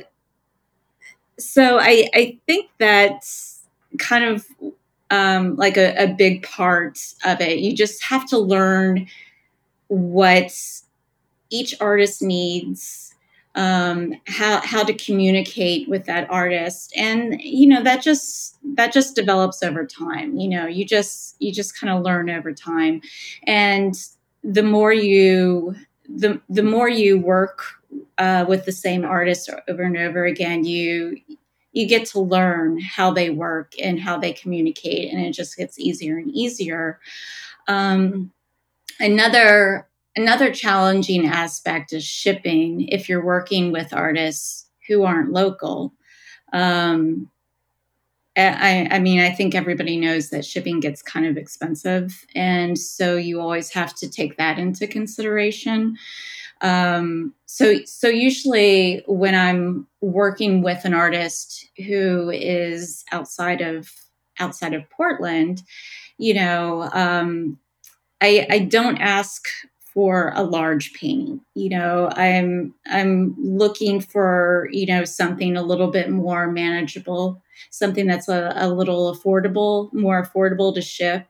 so 1.39 1.79
I, 1.81 2.09
I 2.15 2.39
think 2.47 2.71
that's 2.79 3.63
kind 3.99 4.25
of, 4.25 4.47
um, 5.11 5.57
like 5.57 5.77
a, 5.77 5.95
a 5.97 6.07
big 6.09 6.43
part 6.45 6.99
of 7.25 7.41
it. 7.41 7.59
You 7.59 7.75
just 7.75 8.03
have 8.05 8.27
to 8.29 8.39
learn 8.39 9.07
what 9.89 10.53
each 11.51 11.75
artist 11.81 12.23
needs 12.23 13.04
um, 13.55 14.15
how 14.27 14.61
how 14.61 14.83
to 14.83 14.95
communicate 14.95 15.89
with 15.89 16.05
that 16.07 16.29
artist. 16.31 16.93
And 16.97 17.41
you 17.41 17.69
know 17.69 17.83
that 17.83 18.03
just 18.03 18.59
that 18.77 18.93
just 18.93 19.15
develops 19.15 19.63
over 19.63 19.87
time. 19.87 20.37
You 20.37 20.49
know 20.49 20.67
you 20.67 20.85
just 20.85 21.37
you 21.39 21.53
just 21.53 21.79
kind 21.79 21.93
of 21.93 22.03
learn 22.03 22.31
over 22.31 22.53
time. 22.53 23.01
And 23.45 23.95
the 24.43 24.63
more 24.63 24.93
you 24.93 25.75
the 26.09 26.41
the 26.49 26.63
more 26.63 26.89
you 26.89 27.19
work 27.19 27.63
uh, 28.19 28.45
with 28.49 28.65
the 28.65 28.73
same 28.73 29.05
artist 29.05 29.49
over 29.69 29.83
and 29.83 29.97
over 29.97 30.25
again 30.25 30.65
you 30.65 31.17
you 31.73 31.87
get 31.89 32.07
to 32.07 32.21
learn 32.21 32.81
how 32.81 33.11
they 33.11 33.31
work 33.31 33.73
and 33.83 34.01
how 34.01 34.19
they 34.19 34.33
communicate 34.33 35.13
and 35.13 35.21
it 35.25 35.33
just 35.33 35.57
gets 35.57 35.79
easier 35.79 36.19
and 36.19 36.31
easier. 36.31 37.01
Um, 37.67 38.33
another 39.01 39.89
Another 40.17 40.53
challenging 40.53 41.27
aspect 41.27 41.93
is 41.93 42.05
shipping 42.05 42.89
if 42.89 43.09
you're 43.09 43.25
working 43.25 43.73
with 43.73 43.93
artists 43.93 44.67
who 44.87 45.03
aren't 45.03 45.33
local. 45.33 45.93
Um, 46.53 47.31
I, 48.37 48.89
I, 48.91 48.99
mean, 48.99 49.21
I 49.21 49.31
think 49.31 49.55
everybody 49.55 49.97
knows 49.97 50.31
that 50.31 50.45
shipping 50.45 50.81
gets 50.81 51.03
kind 51.03 51.27
of 51.27 51.37
expensive. 51.37 52.25
And 52.35 52.77
so 52.77 53.17
you 53.17 53.41
always 53.41 53.71
have 53.71 53.95
to 53.97 54.09
take 54.09 54.37
that 54.39 54.59
into 54.59 54.87
consideration. 54.89 55.97
Um, 56.61 57.35
so, 57.47 57.85
so 57.85 58.09
usually 58.09 59.05
when 59.07 59.35
I'm 59.35 59.87
working 60.01 60.63
with 60.63 60.85
an 60.85 60.95
artist 60.95 61.69
who 61.87 62.31
is 62.31 63.05
outside 63.13 63.61
of, 63.61 63.91
outside 64.41 64.75
of 64.75 64.89
Portland, 64.91 65.63
you 66.19 66.35
know, 66.35 66.89
um, 66.93 67.59
I, 68.21 68.47
I 68.51 68.59
don't 68.61 68.99
ask 68.99 69.47
for 69.95 70.33
a 70.35 70.43
large 70.43 70.93
painting. 70.93 71.41
You 71.55 71.71
know, 71.71 72.11
I'm 72.15 72.75
I'm 72.87 73.35
looking 73.39 74.01
for, 74.01 74.69
you 74.73 74.87
know, 74.87 75.05
something 75.05 75.57
a 75.57 75.63
little 75.63 75.91
bit 75.91 76.11
more 76.11 76.51
manageable, 76.51 77.41
something 77.71 78.07
that's 78.07 78.29
a, 78.29 78.53
a 78.57 78.69
little 78.69 79.15
affordable, 79.15 79.93
more 79.93 80.21
affordable 80.21 80.75
to 80.75 80.83
ship. 80.83 81.27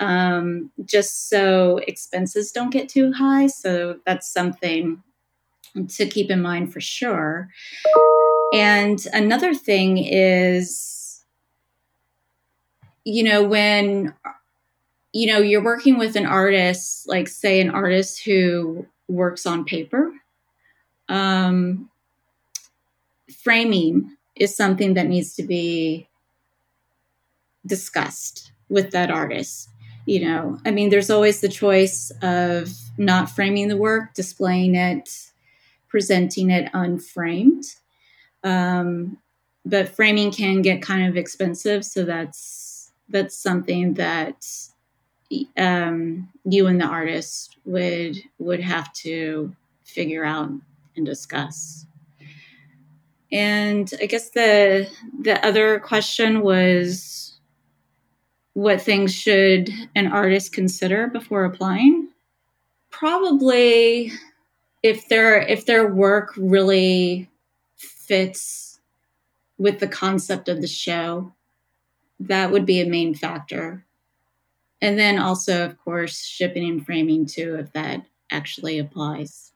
Um, 0.00 0.70
just 0.84 1.28
so 1.28 1.78
expenses 1.78 2.52
don't 2.52 2.70
get 2.70 2.88
too 2.88 3.12
high. 3.12 3.46
So 3.46 3.98
that's 4.06 4.30
something 4.30 5.02
to 5.88 6.06
keep 6.06 6.30
in 6.30 6.42
mind 6.42 6.72
for 6.72 6.80
sure. 6.80 7.48
And 8.52 9.04
another 9.12 9.54
thing 9.54 9.98
is, 9.98 11.24
you 13.04 13.24
know, 13.24 13.42
when 13.42 14.14
you 15.14 15.28
know, 15.28 15.38
you're 15.38 15.62
working 15.62 15.96
with 15.96 16.16
an 16.16 16.26
artist, 16.26 17.08
like 17.08 17.28
say 17.28 17.60
an 17.60 17.70
artist 17.70 18.24
who 18.24 18.84
works 19.06 19.46
on 19.46 19.64
paper. 19.64 20.12
Um, 21.08 21.88
framing 23.44 24.16
is 24.34 24.56
something 24.56 24.94
that 24.94 25.06
needs 25.06 25.36
to 25.36 25.44
be 25.44 26.08
discussed 27.64 28.50
with 28.68 28.90
that 28.90 29.12
artist. 29.12 29.68
You 30.04 30.26
know, 30.26 30.58
I 30.66 30.72
mean, 30.72 30.90
there's 30.90 31.10
always 31.10 31.40
the 31.40 31.48
choice 31.48 32.10
of 32.20 32.70
not 32.98 33.30
framing 33.30 33.68
the 33.68 33.76
work, 33.76 34.14
displaying 34.14 34.74
it, 34.74 35.30
presenting 35.86 36.50
it 36.50 36.68
unframed. 36.74 37.64
Um, 38.42 39.18
but 39.64 39.88
framing 39.88 40.32
can 40.32 40.60
get 40.60 40.82
kind 40.82 41.06
of 41.06 41.16
expensive, 41.16 41.84
so 41.84 42.04
that's 42.04 42.92
that's 43.08 43.38
something 43.38 43.94
that 43.94 44.44
um, 45.56 46.28
you 46.44 46.66
and 46.66 46.80
the 46.80 46.86
artist 46.86 47.56
would 47.64 48.16
would 48.38 48.60
have 48.60 48.92
to 48.92 49.54
figure 49.84 50.24
out 50.24 50.50
and 50.96 51.06
discuss. 51.06 51.86
And 53.32 53.92
I 54.00 54.06
guess 54.06 54.30
the 54.30 54.88
the 55.20 55.44
other 55.44 55.80
question 55.80 56.42
was 56.42 57.38
what 58.52 58.80
things 58.80 59.12
should 59.12 59.70
an 59.94 60.06
artist 60.06 60.52
consider 60.52 61.08
before 61.08 61.44
applying? 61.44 62.08
Probably 62.90 64.12
if 64.82 65.08
their 65.08 65.40
if 65.40 65.66
their 65.66 65.92
work 65.92 66.32
really 66.36 67.28
fits 67.76 68.80
with 69.58 69.80
the 69.80 69.88
concept 69.88 70.48
of 70.48 70.60
the 70.60 70.68
show, 70.68 71.32
that 72.20 72.50
would 72.50 72.66
be 72.66 72.80
a 72.80 72.86
main 72.86 73.14
factor 73.14 73.84
and 74.84 74.98
then 74.98 75.18
also, 75.18 75.64
of 75.64 75.78
course, 75.78 76.24
shipping 76.24 76.68
and 76.68 76.84
framing 76.84 77.26
too, 77.26 77.56
if 77.58 77.72
that 77.72 78.06
actually 78.30 78.78
applies. 78.78 79.52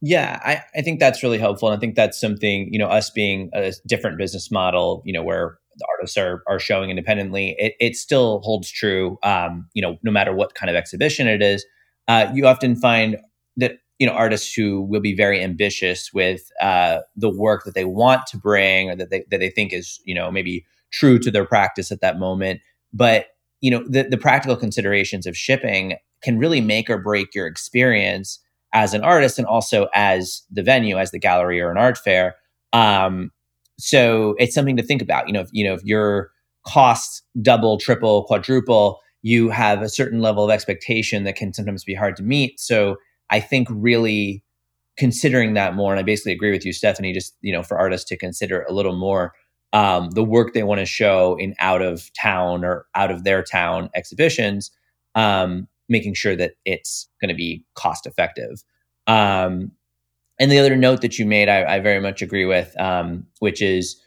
Yeah, 0.00 0.38
I, 0.44 0.62
I 0.78 0.82
think 0.82 1.00
that's 1.00 1.22
really 1.22 1.38
helpful. 1.38 1.68
And 1.68 1.76
I 1.76 1.80
think 1.80 1.96
that's 1.96 2.20
something, 2.20 2.68
you 2.72 2.78
know, 2.78 2.86
us 2.86 3.10
being 3.10 3.50
a 3.52 3.72
different 3.86 4.16
business 4.16 4.50
model, 4.50 5.02
you 5.04 5.12
know, 5.12 5.22
where 5.22 5.58
the 5.76 5.86
artists 5.96 6.16
are, 6.16 6.42
are 6.46 6.58
showing 6.58 6.90
independently, 6.90 7.56
it, 7.58 7.74
it 7.80 7.96
still 7.96 8.40
holds 8.44 8.70
true, 8.70 9.18
um, 9.22 9.68
you 9.74 9.82
know, 9.82 9.96
no 10.02 10.12
matter 10.12 10.32
what 10.32 10.54
kind 10.54 10.70
of 10.70 10.76
exhibition 10.76 11.26
it 11.26 11.42
is. 11.42 11.64
Uh, 12.06 12.30
you 12.32 12.46
often 12.46 12.76
find 12.76 13.16
that, 13.56 13.78
you 13.98 14.06
know, 14.06 14.12
artists 14.12 14.54
who 14.54 14.82
will 14.82 15.00
be 15.00 15.14
very 15.14 15.42
ambitious 15.42 16.12
with 16.12 16.50
uh, 16.60 16.98
the 17.16 17.30
work 17.30 17.64
that 17.64 17.74
they 17.74 17.84
want 17.84 18.26
to 18.28 18.36
bring 18.36 18.90
or 18.90 18.96
that 18.96 19.10
they, 19.10 19.24
that 19.30 19.38
they 19.38 19.50
think 19.50 19.72
is, 19.72 20.00
you 20.04 20.14
know, 20.14 20.30
maybe 20.30 20.64
true 20.92 21.18
to 21.18 21.30
their 21.30 21.44
practice 21.44 21.90
at 21.90 22.00
that 22.00 22.18
moment. 22.18 22.60
But 22.92 23.26
you 23.60 23.70
know 23.70 23.84
the, 23.88 24.04
the 24.04 24.18
practical 24.18 24.56
considerations 24.56 25.26
of 25.26 25.36
shipping 25.36 25.96
can 26.22 26.38
really 26.38 26.60
make 26.60 26.90
or 26.90 26.98
break 26.98 27.34
your 27.34 27.46
experience 27.46 28.40
as 28.72 28.92
an 28.94 29.02
artist 29.02 29.38
and 29.38 29.46
also 29.46 29.88
as 29.94 30.42
the 30.50 30.62
venue 30.62 30.98
as 30.98 31.10
the 31.10 31.18
gallery 31.18 31.60
or 31.60 31.70
an 31.70 31.78
art 31.78 31.96
fair. 31.96 32.34
Um, 32.72 33.30
so 33.78 34.34
it's 34.38 34.54
something 34.54 34.76
to 34.76 34.82
think 34.82 35.02
about. 35.02 35.26
You 35.26 35.34
know 35.34 35.40
if 35.40 35.48
you 35.52 35.64
know 35.64 35.74
if 35.74 35.84
your 35.84 36.30
costs 36.66 37.22
double 37.40 37.78
triple 37.78 38.24
quadruple 38.24 39.00
you 39.22 39.50
have 39.50 39.82
a 39.82 39.88
certain 39.88 40.20
level 40.20 40.44
of 40.44 40.50
expectation 40.50 41.24
that 41.24 41.34
can 41.34 41.52
sometimes 41.52 41.84
be 41.84 41.94
hard 41.94 42.16
to 42.16 42.22
meet. 42.22 42.60
So 42.60 42.96
i 43.30 43.40
think 43.40 43.68
really 43.70 44.42
considering 44.96 45.54
that 45.54 45.74
more 45.74 45.92
and 45.92 46.00
i 46.00 46.02
basically 46.02 46.32
agree 46.32 46.50
with 46.50 46.64
you 46.64 46.72
stephanie 46.72 47.12
just 47.12 47.36
you 47.40 47.52
know 47.52 47.62
for 47.62 47.78
artists 47.78 48.08
to 48.08 48.16
consider 48.16 48.62
a 48.62 48.72
little 48.72 48.96
more 48.96 49.32
um, 49.72 50.10
the 50.10 50.24
work 50.24 50.54
they 50.54 50.62
want 50.62 50.80
to 50.80 50.86
show 50.86 51.36
in 51.38 51.54
out 51.58 51.82
of 51.82 52.10
town 52.14 52.64
or 52.64 52.86
out 52.94 53.10
of 53.10 53.24
their 53.24 53.42
town 53.42 53.90
exhibitions, 53.94 54.70
um, 55.14 55.68
making 55.88 56.14
sure 56.14 56.36
that 56.36 56.52
it's 56.64 57.08
going 57.20 57.28
to 57.28 57.34
be 57.34 57.64
cost 57.74 58.06
effective. 58.06 58.64
Um, 59.06 59.72
and 60.40 60.50
the 60.50 60.58
other 60.58 60.76
note 60.76 61.02
that 61.02 61.18
you 61.18 61.26
made, 61.26 61.48
I, 61.48 61.76
I 61.76 61.80
very 61.80 62.00
much 62.00 62.22
agree 62.22 62.44
with, 62.44 62.78
um, 62.80 63.26
which 63.40 63.60
is 63.60 64.00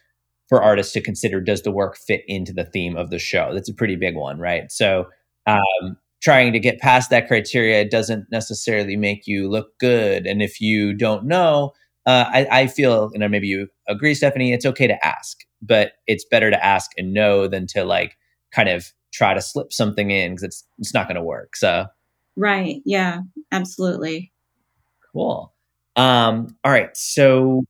for 0.48 0.62
artists 0.62 0.94
to 0.94 1.02
consider 1.02 1.42
does 1.42 1.62
the 1.64 1.72
work 1.72 1.98
fit 1.98 2.24
into 2.28 2.54
the 2.54 2.66
theme 2.66 2.96
of 2.96 3.10
the 3.10 3.20
show? 3.20 3.54
That's 3.54 3.70
a 3.70 3.74
pretty 3.74 3.96
big 3.96 4.16
one, 4.16 4.40
right? 4.40 4.72
So, 4.72 5.08
um, 5.46 5.98
trying 6.22 6.54
to 6.54 6.60
get 6.60 6.80
past 6.80 7.10
that 7.10 7.28
criteria 7.28 7.84
doesn't 7.84 8.32
necessarily 8.32 8.96
make 8.96 9.26
you 9.26 9.50
look 9.50 9.78
good. 9.80 10.28
And 10.28 10.42
if 10.42 10.62
you 10.62 10.94
don't 10.94 11.26
know, 11.26 11.74
uh, 12.06 12.26
I, 12.28 12.48
I, 12.52 12.68
feel, 12.68 13.10
know, 13.16 13.28
maybe 13.28 13.48
you 13.48 13.68
agree, 13.88 14.14
Stephanie, 14.14 14.54
it's 14.54 14.66
okay 14.66 14.88
to 14.88 15.06
ask 15.06 15.40
but 15.62 15.94
it's 16.08 16.26
better 16.26 16.50
to 16.50 16.66
ask 16.66 16.92
and 16.98 17.14
know 17.14 17.48
than 17.48 17.68
to 17.68 17.84
like 17.84 18.18
kind 18.52 18.70
of 18.70 18.92
try 19.14 19.34
to 19.34 19.42
slip 19.42 19.74
something 19.74 20.12
in 20.12 20.32
because 20.32 20.44
it's 20.44 20.64
it's 20.80 20.94
not 20.94 21.08
going 21.08 21.16
to 21.16 21.24
work. 21.24 21.56
So 21.56 21.88
right, 22.36 22.82
yeah, 22.86 23.22
absolutely. 23.52 24.32
Cool. 25.12 25.54
Um, 25.96 26.56
all 26.64 26.72
right, 26.72 26.96
so 26.96 27.66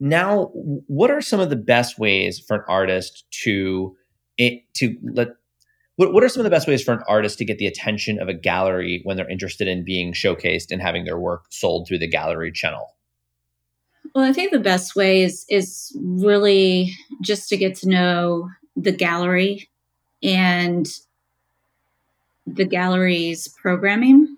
now 0.00 0.46
what 0.54 1.10
are 1.10 1.20
some 1.20 1.38
of 1.38 1.50
the 1.50 1.56
best 1.56 1.98
ways 1.98 2.40
for 2.40 2.56
an 2.56 2.64
artist 2.68 3.24
to 3.42 3.96
it 4.38 4.62
to 4.74 4.96
let 5.14 5.28
what, 5.96 6.12
what 6.12 6.24
are 6.24 6.28
some 6.28 6.40
of 6.40 6.44
the 6.44 6.50
best 6.50 6.66
ways 6.66 6.82
for 6.82 6.92
an 6.92 7.02
artist 7.06 7.38
to 7.38 7.44
get 7.44 7.58
the 7.58 7.66
attention 7.66 8.18
of 8.18 8.28
a 8.28 8.34
gallery 8.34 9.02
when 9.04 9.16
they're 9.16 9.28
interested 9.28 9.68
in 9.68 9.84
being 9.84 10.12
showcased 10.12 10.70
and 10.70 10.80
having 10.80 11.04
their 11.04 11.18
work 11.18 11.44
sold 11.50 11.86
through 11.86 11.98
the 11.98 12.08
gallery 12.08 12.50
channel? 12.50 12.96
Well, 14.14 14.24
I 14.24 14.32
think 14.32 14.52
the 14.52 14.58
best 14.58 14.94
way 14.94 15.22
is 15.22 15.46
is 15.48 15.96
really 15.98 16.94
just 17.22 17.48
to 17.48 17.56
get 17.56 17.76
to 17.76 17.88
know 17.88 18.50
the 18.76 18.92
gallery 18.92 19.70
and 20.22 20.86
the 22.46 22.64
gallery's 22.64 23.48
programming. 23.48 24.36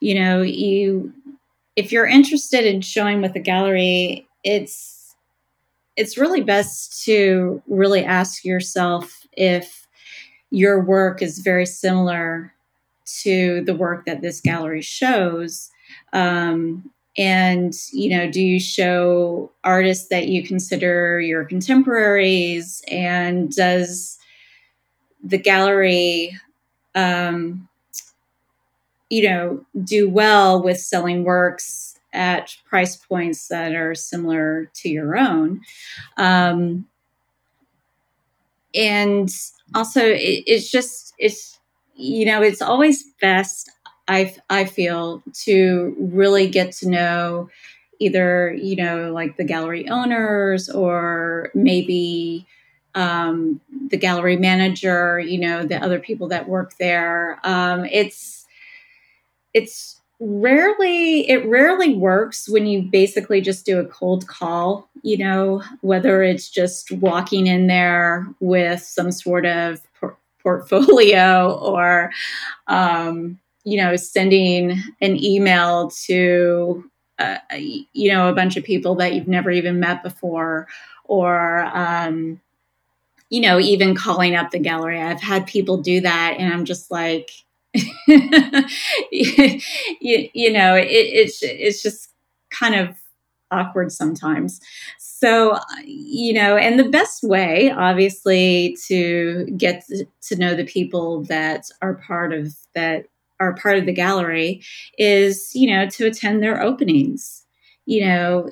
You 0.00 0.14
know, 0.14 0.42
you 0.42 1.12
if 1.74 1.90
you're 1.90 2.06
interested 2.06 2.64
in 2.64 2.80
showing 2.80 3.20
with 3.20 3.34
the 3.34 3.40
gallery, 3.40 4.28
it's 4.44 5.14
it's 5.96 6.16
really 6.16 6.42
best 6.42 7.04
to 7.04 7.60
really 7.66 8.04
ask 8.04 8.44
yourself 8.44 9.26
if 9.32 9.88
your 10.50 10.80
work 10.80 11.22
is 11.22 11.40
very 11.40 11.66
similar 11.66 12.54
to 13.22 13.62
the 13.64 13.74
work 13.74 14.06
that 14.06 14.20
this 14.20 14.40
gallery 14.40 14.82
shows 14.82 15.70
um, 16.12 16.90
and 17.18 17.74
you 17.92 18.16
know 18.16 18.30
do 18.30 18.40
you 18.40 18.60
show 18.60 19.50
artists 19.64 20.08
that 20.08 20.28
you 20.28 20.46
consider 20.46 21.20
your 21.20 21.44
contemporaries? 21.44 22.82
And 22.88 23.50
does 23.50 24.18
the 25.22 25.38
gallery 25.38 26.38
um, 26.94 27.68
you 29.10 29.28
know 29.28 29.66
do 29.84 30.08
well 30.08 30.62
with 30.62 30.78
selling 30.78 31.24
works 31.24 31.98
at 32.14 32.56
price 32.66 32.96
points 32.96 33.48
that 33.48 33.74
are 33.74 33.94
similar 33.96 34.70
to 34.76 34.88
your 34.88 35.18
own? 35.18 35.60
Um, 36.16 36.86
and 38.74 39.28
also 39.74 40.00
it, 40.04 40.44
it's 40.46 40.70
just 40.70 41.14
it's 41.18 41.58
you 41.96 42.24
know 42.24 42.42
it's 42.42 42.62
always 42.62 43.04
best 43.20 43.70
I, 44.08 44.34
I 44.48 44.64
feel 44.64 45.22
to 45.44 45.94
really 45.98 46.48
get 46.48 46.72
to 46.72 46.88
know 46.88 47.50
either 48.00 48.54
you 48.54 48.76
know 48.76 49.12
like 49.12 49.36
the 49.36 49.44
gallery 49.44 49.88
owners 49.88 50.68
or 50.70 51.50
maybe 51.54 52.46
um, 52.94 53.60
the 53.90 53.96
gallery 53.96 54.36
manager 54.36 55.20
you 55.20 55.38
know 55.38 55.64
the 55.64 55.76
other 55.76 55.98
people 55.98 56.28
that 56.28 56.48
work 56.48 56.76
there. 56.78 57.38
Um, 57.44 57.84
it's 57.84 58.46
it's 59.54 60.00
rarely 60.20 61.28
it 61.28 61.46
rarely 61.46 61.94
works 61.94 62.48
when 62.48 62.66
you 62.66 62.82
basically 62.82 63.40
just 63.40 63.64
do 63.64 63.78
a 63.78 63.84
cold 63.84 64.26
call 64.26 64.88
you 65.02 65.16
know 65.16 65.62
whether 65.80 66.24
it's 66.24 66.50
just 66.50 66.90
walking 66.90 67.46
in 67.46 67.68
there 67.68 68.26
with 68.40 68.82
some 68.82 69.12
sort 69.12 69.46
of 69.46 69.80
por- 70.00 70.16
portfolio 70.42 71.56
or 71.62 72.10
um, 72.66 73.38
you 73.64 73.76
know, 73.76 73.96
sending 73.96 74.80
an 75.00 75.22
email 75.22 75.90
to, 76.06 76.90
uh, 77.18 77.38
you 77.92 78.10
know, 78.10 78.28
a 78.28 78.34
bunch 78.34 78.56
of 78.56 78.64
people 78.64 78.94
that 78.96 79.14
you've 79.14 79.28
never 79.28 79.50
even 79.50 79.80
met 79.80 80.02
before, 80.02 80.68
or, 81.04 81.64
um, 81.74 82.40
you 83.30 83.40
know, 83.40 83.58
even 83.58 83.94
calling 83.94 84.34
up 84.34 84.50
the 84.50 84.58
gallery. 84.58 85.00
I've 85.00 85.20
had 85.20 85.46
people 85.46 85.78
do 85.78 86.00
that, 86.00 86.36
and 86.38 86.52
I'm 86.52 86.64
just 86.64 86.90
like, 86.90 87.30
you, 87.74 89.60
you, 90.00 90.52
know, 90.52 90.74
it, 90.74 90.86
it's 90.88 91.42
it's 91.42 91.82
just 91.82 92.10
kind 92.50 92.74
of 92.74 92.96
awkward 93.50 93.92
sometimes. 93.92 94.60
So, 94.98 95.58
you 95.84 96.32
know, 96.32 96.56
and 96.56 96.78
the 96.78 96.88
best 96.88 97.22
way, 97.22 97.70
obviously, 97.70 98.76
to 98.86 99.46
get 99.56 99.84
to 100.22 100.36
know 100.36 100.54
the 100.54 100.64
people 100.64 101.24
that 101.24 101.66
are 101.82 101.94
part 101.94 102.32
of 102.32 102.54
that 102.74 103.06
are 103.40 103.54
part 103.54 103.78
of 103.78 103.86
the 103.86 103.92
gallery 103.92 104.62
is, 104.98 105.54
you 105.54 105.70
know, 105.70 105.88
to 105.88 106.06
attend 106.06 106.42
their 106.42 106.60
openings, 106.60 107.44
you 107.86 108.04
know, 108.04 108.48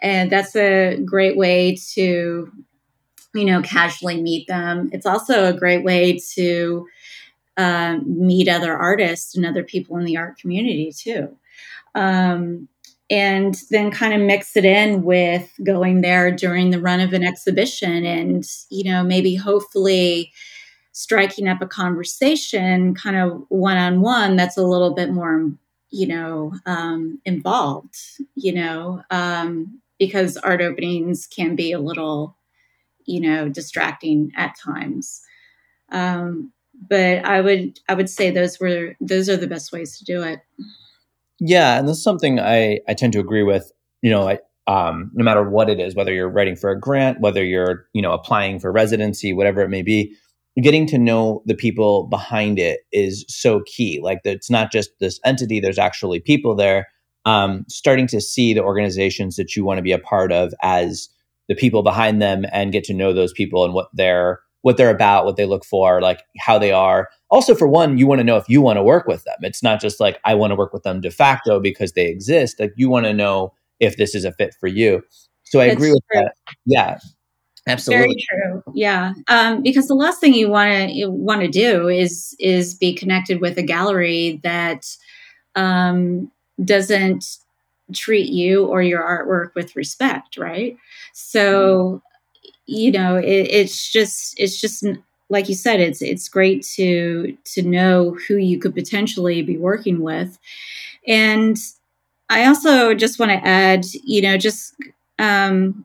and 0.00 0.30
that's 0.30 0.56
a 0.56 0.96
great 1.04 1.36
way 1.36 1.76
to, 1.94 2.50
you 3.34 3.44
know, 3.44 3.62
casually 3.62 4.20
meet 4.20 4.46
them. 4.48 4.90
It's 4.92 5.06
also 5.06 5.44
a 5.44 5.52
great 5.52 5.84
way 5.84 6.18
to 6.34 6.86
um, 7.56 8.04
meet 8.06 8.48
other 8.48 8.76
artists 8.76 9.36
and 9.36 9.46
other 9.46 9.62
people 9.62 9.96
in 9.96 10.04
the 10.04 10.16
art 10.16 10.38
community 10.38 10.92
too. 10.92 11.36
Um, 11.94 12.68
and 13.10 13.60
then 13.70 13.90
kind 13.90 14.14
of 14.14 14.20
mix 14.26 14.56
it 14.56 14.64
in 14.64 15.02
with 15.02 15.52
going 15.62 16.00
there 16.00 16.30
during 16.30 16.70
the 16.70 16.80
run 16.80 17.00
of 17.00 17.12
an 17.12 17.22
exhibition 17.22 18.06
and, 18.06 18.44
you 18.70 18.90
know, 18.90 19.04
maybe 19.04 19.34
hopefully 19.34 20.32
striking 20.92 21.48
up 21.48 21.62
a 21.62 21.66
conversation 21.66 22.94
kind 22.94 23.16
of 23.16 23.44
one 23.48 23.78
on 23.78 24.00
one 24.00 24.36
that's 24.36 24.56
a 24.56 24.64
little 24.64 24.94
bit 24.94 25.10
more 25.10 25.50
you 25.90 26.06
know 26.06 26.54
um, 26.66 27.20
involved 27.24 27.96
you 28.34 28.52
know 28.52 29.02
um, 29.10 29.80
because 29.98 30.36
art 30.38 30.60
openings 30.60 31.26
can 31.26 31.56
be 31.56 31.72
a 31.72 31.78
little 31.78 32.36
you 33.04 33.20
know 33.20 33.48
distracting 33.48 34.30
at 34.36 34.56
times. 34.58 35.22
Um, 35.90 36.52
but 36.88 37.24
i 37.24 37.40
would 37.40 37.78
i 37.88 37.94
would 37.94 38.10
say 38.10 38.30
those 38.30 38.58
were 38.58 38.96
those 39.00 39.28
are 39.28 39.36
the 39.36 39.46
best 39.46 39.72
ways 39.72 39.98
to 39.98 40.04
do 40.04 40.22
it. 40.22 40.40
Yeah 41.38 41.78
and 41.78 41.88
this 41.88 41.98
is 41.98 42.02
something 42.02 42.40
i 42.40 42.80
i 42.88 42.94
tend 42.94 43.12
to 43.14 43.20
agree 43.20 43.42
with 43.42 43.72
you 44.00 44.10
know 44.10 44.28
i 44.28 44.38
um, 44.68 45.10
no 45.12 45.24
matter 45.24 45.48
what 45.48 45.68
it 45.68 45.80
is 45.80 45.94
whether 45.94 46.12
you're 46.12 46.28
writing 46.28 46.54
for 46.54 46.70
a 46.70 46.78
grant 46.78 47.20
whether 47.20 47.44
you're 47.44 47.86
you 47.92 48.00
know 48.00 48.12
applying 48.12 48.58
for 48.58 48.70
residency 48.72 49.32
whatever 49.32 49.60
it 49.60 49.68
may 49.68 49.82
be 49.82 50.14
getting 50.60 50.86
to 50.86 50.98
know 50.98 51.42
the 51.46 51.54
people 51.54 52.04
behind 52.04 52.58
it 52.58 52.80
is 52.92 53.24
so 53.28 53.62
key. 53.66 54.00
Like 54.02 54.20
it's 54.24 54.50
not 54.50 54.70
just 54.70 54.90
this 55.00 55.18
entity, 55.24 55.60
there's 55.60 55.78
actually 55.78 56.20
people 56.20 56.54
there. 56.54 56.88
Um, 57.24 57.64
starting 57.68 58.08
to 58.08 58.20
see 58.20 58.52
the 58.52 58.64
organizations 58.64 59.36
that 59.36 59.54
you 59.54 59.64
want 59.64 59.78
to 59.78 59.82
be 59.82 59.92
a 59.92 59.98
part 59.98 60.32
of 60.32 60.52
as 60.60 61.08
the 61.48 61.54
people 61.54 61.84
behind 61.84 62.20
them 62.20 62.44
and 62.52 62.72
get 62.72 62.82
to 62.84 62.94
know 62.94 63.12
those 63.12 63.32
people 63.32 63.64
and 63.64 63.72
what 63.72 63.88
they're 63.94 64.40
what 64.62 64.76
they're 64.76 64.90
about, 64.90 65.24
what 65.24 65.36
they 65.36 65.44
look 65.44 65.64
for, 65.64 66.00
like 66.00 66.22
how 66.38 66.58
they 66.58 66.72
are. 66.72 67.08
Also, 67.30 67.54
for 67.54 67.66
one, 67.66 67.98
you 67.98 68.06
want 68.06 68.20
to 68.20 68.24
know 68.24 68.36
if 68.36 68.48
you 68.48 68.60
want 68.60 68.76
to 68.76 68.82
work 68.82 69.06
with 69.06 69.24
them. 69.24 69.36
It's 69.42 69.62
not 69.62 69.80
just 69.80 70.00
like 70.00 70.18
I 70.24 70.34
want 70.34 70.52
to 70.52 70.56
work 70.56 70.72
with 70.72 70.84
them 70.84 71.00
de 71.00 71.10
facto 71.10 71.60
because 71.60 71.92
they 71.92 72.06
exist. 72.06 72.60
Like 72.60 72.72
you 72.76 72.88
want 72.88 73.06
to 73.06 73.12
know 73.12 73.52
if 73.80 73.96
this 73.96 74.14
is 74.14 74.24
a 74.24 74.32
fit 74.32 74.54
for 74.60 74.68
you. 74.68 75.02
So 75.44 75.60
I 75.60 75.66
That's 75.66 75.76
agree 75.76 75.90
with 75.90 76.02
true. 76.12 76.22
that. 76.22 76.34
Yeah. 76.64 76.98
Absolutely. 77.66 78.24
Very 78.30 78.42
true. 78.42 78.62
Yeah. 78.74 79.12
Um, 79.28 79.62
because 79.62 79.86
the 79.86 79.94
last 79.94 80.20
thing 80.20 80.34
you 80.34 80.48
want 80.48 80.90
to 80.90 81.06
want 81.06 81.42
to 81.42 81.48
do 81.48 81.88
is 81.88 82.34
is 82.40 82.74
be 82.74 82.92
connected 82.92 83.40
with 83.40 83.56
a 83.56 83.62
gallery 83.62 84.40
that 84.42 84.96
um, 85.54 86.30
doesn't 86.64 87.24
treat 87.92 88.30
you 88.30 88.66
or 88.66 88.82
your 88.82 89.02
artwork 89.02 89.54
with 89.54 89.76
respect, 89.76 90.36
right? 90.36 90.76
So, 91.12 92.02
you 92.66 92.90
know, 92.92 93.16
it, 93.16 93.48
it's 93.50 93.90
just 93.92 94.34
it's 94.40 94.60
just 94.60 94.84
like 95.28 95.48
you 95.48 95.54
said, 95.54 95.80
it's 95.80 96.02
it's 96.02 96.28
great 96.28 96.64
to 96.74 97.36
to 97.44 97.62
know 97.62 98.16
who 98.28 98.36
you 98.36 98.58
could 98.58 98.74
potentially 98.74 99.42
be 99.42 99.56
working 99.56 100.00
with, 100.02 100.38
and 101.06 101.56
I 102.30 102.46
also 102.46 102.94
just 102.94 103.18
want 103.18 103.30
to 103.32 103.46
add, 103.46 103.84
you 104.04 104.22
know, 104.22 104.36
just 104.38 104.74
um, 105.18 105.84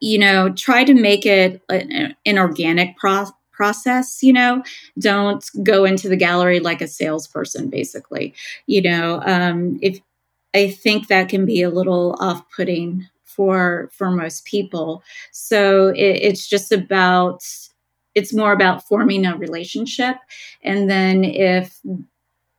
you 0.00 0.18
know, 0.18 0.50
try 0.50 0.84
to 0.84 0.94
make 0.94 1.26
it 1.26 1.62
an 1.68 2.38
organic 2.38 2.96
pro- 2.96 3.26
process, 3.52 4.22
you 4.22 4.32
know, 4.32 4.62
don't 4.98 5.44
go 5.62 5.84
into 5.84 6.08
the 6.08 6.16
gallery 6.16 6.60
like 6.60 6.80
a 6.80 6.88
salesperson, 6.88 7.68
basically. 7.68 8.34
You 8.66 8.82
know, 8.82 9.22
um, 9.26 9.78
if 9.82 10.00
I 10.54 10.70
think 10.70 11.08
that 11.08 11.28
can 11.28 11.46
be 11.46 11.62
a 11.62 11.70
little 11.70 12.16
off 12.18 12.42
putting 12.54 13.06
for 13.24 13.90
for 13.92 14.10
most 14.10 14.44
people. 14.44 15.02
So 15.30 15.88
it, 15.88 16.16
it's 16.22 16.48
just 16.48 16.72
about 16.72 17.44
it's 18.14 18.34
more 18.34 18.52
about 18.52 18.86
forming 18.88 19.24
a 19.24 19.36
relationship 19.36 20.16
and 20.62 20.90
then 20.90 21.22
if 21.24 21.80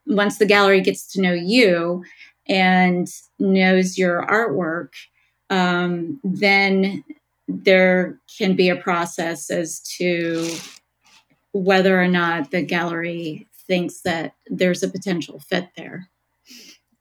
once 0.05 0.37
the 0.37 0.45
gallery 0.45 0.81
gets 0.81 1.05
to 1.13 1.21
know 1.21 1.33
you 1.33 2.03
and 2.47 3.07
knows 3.37 3.97
your 3.97 4.25
artwork 4.27 4.89
um, 5.49 6.19
then 6.23 7.03
there 7.63 8.19
can 8.37 8.55
be 8.55 8.69
a 8.69 8.75
process 8.75 9.49
as 9.49 9.79
to 9.97 10.47
whether 11.53 12.01
or 12.01 12.07
not 12.07 12.51
the 12.51 12.61
gallery 12.61 13.47
thinks 13.67 14.01
that 14.01 14.33
there's 14.47 14.83
a 14.83 14.89
potential 14.89 15.39
fit 15.39 15.69
there. 15.75 16.09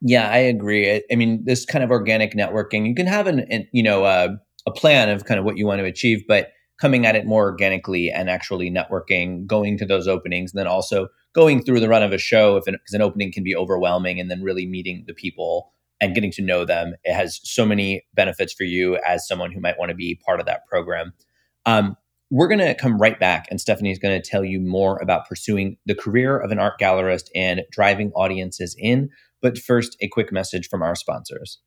Yeah, 0.01 0.31
I 0.31 0.39
agree. 0.39 0.91
I, 0.91 1.03
I 1.13 1.17
mean, 1.17 1.45
this 1.45 1.65
kind 1.67 1.85
of 1.85 1.91
organic 1.91 2.35
networking, 2.35 2.87
you 2.87 2.95
can 2.95 3.07
have 3.07 3.27
an, 3.27 3.41
an 3.51 3.69
you 3.73 3.83
know, 3.83 4.05
uh, 4.05 4.37
a 4.67 4.71
plan 4.71 5.09
of 5.09 5.25
kind 5.25 5.39
of 5.39 5.45
what 5.45 5.59
you 5.59 5.67
want 5.67 5.81
to 5.81 5.85
achieve, 5.85 6.23
but 6.27 6.53
coming 6.81 7.05
at 7.05 7.17
it 7.17 7.27
more 7.27 7.45
organically 7.45 8.11
and 8.11 8.31
actually 8.31 8.71
networking, 8.71 9.47
going 9.47 9.77
to 9.79 9.85
those 9.85 10.09
openings, 10.09 10.53
and 10.53 10.59
then 10.59 10.67
also 10.67 11.09
going 11.35 11.63
through 11.63 11.81
the 11.81 11.89
run 11.89 12.03
of 12.03 12.13
a 12.13 12.19
show 12.19 12.57
if 12.57 12.65
because 12.65 12.95
an, 12.95 13.01
an 13.01 13.03
opening 13.03 13.31
can 13.31 13.45
be 13.45 13.55
overwhelming, 13.55 14.19
and 14.19 14.31
then 14.31 14.43
really 14.43 14.67
meeting 14.67 15.05
the 15.07 15.15
people 15.15 15.73
and 16.01 16.15
getting 16.15 16.33
to 16.33 16.43
know 16.43 16.65
them. 16.65 16.95
It 17.05 17.15
has 17.15 17.41
so 17.45 17.67
many 17.67 18.05
benefits 18.15 18.53
for 18.53 18.65
you 18.65 18.97
as 19.07 19.27
someone 19.27 19.53
who 19.53 19.61
might 19.61 19.79
want 19.79 19.91
to 19.91 19.95
be 19.95 20.21
part 20.25 20.41
of 20.41 20.47
that 20.47 20.67
program. 20.67 21.13
Um, 21.67 21.97
we're 22.31 22.49
going 22.49 22.61
to 22.61 22.75
come 22.75 22.99
right 22.99 23.19
back, 23.19 23.49
and 23.51 23.61
Stephanie 23.61 23.91
is 23.91 23.99
going 23.99 24.21
to 24.21 24.29
tell 24.29 24.45
you 24.45 24.61
more 24.61 24.99
about 25.03 25.29
pursuing 25.29 25.77
the 25.85 25.97
career 25.97 26.39
of 26.39 26.53
an 26.53 26.61
art 26.61 26.79
gallerist 26.81 27.29
and 27.35 27.63
driving 27.73 28.13
audiences 28.13 28.77
in. 28.79 29.11
But 29.43 29.59
first, 29.59 29.97
a 30.01 30.09
quick 30.09 30.33
message 30.33 30.69
from 30.69 30.83
our 30.83 30.95
sponsors. 30.95 31.59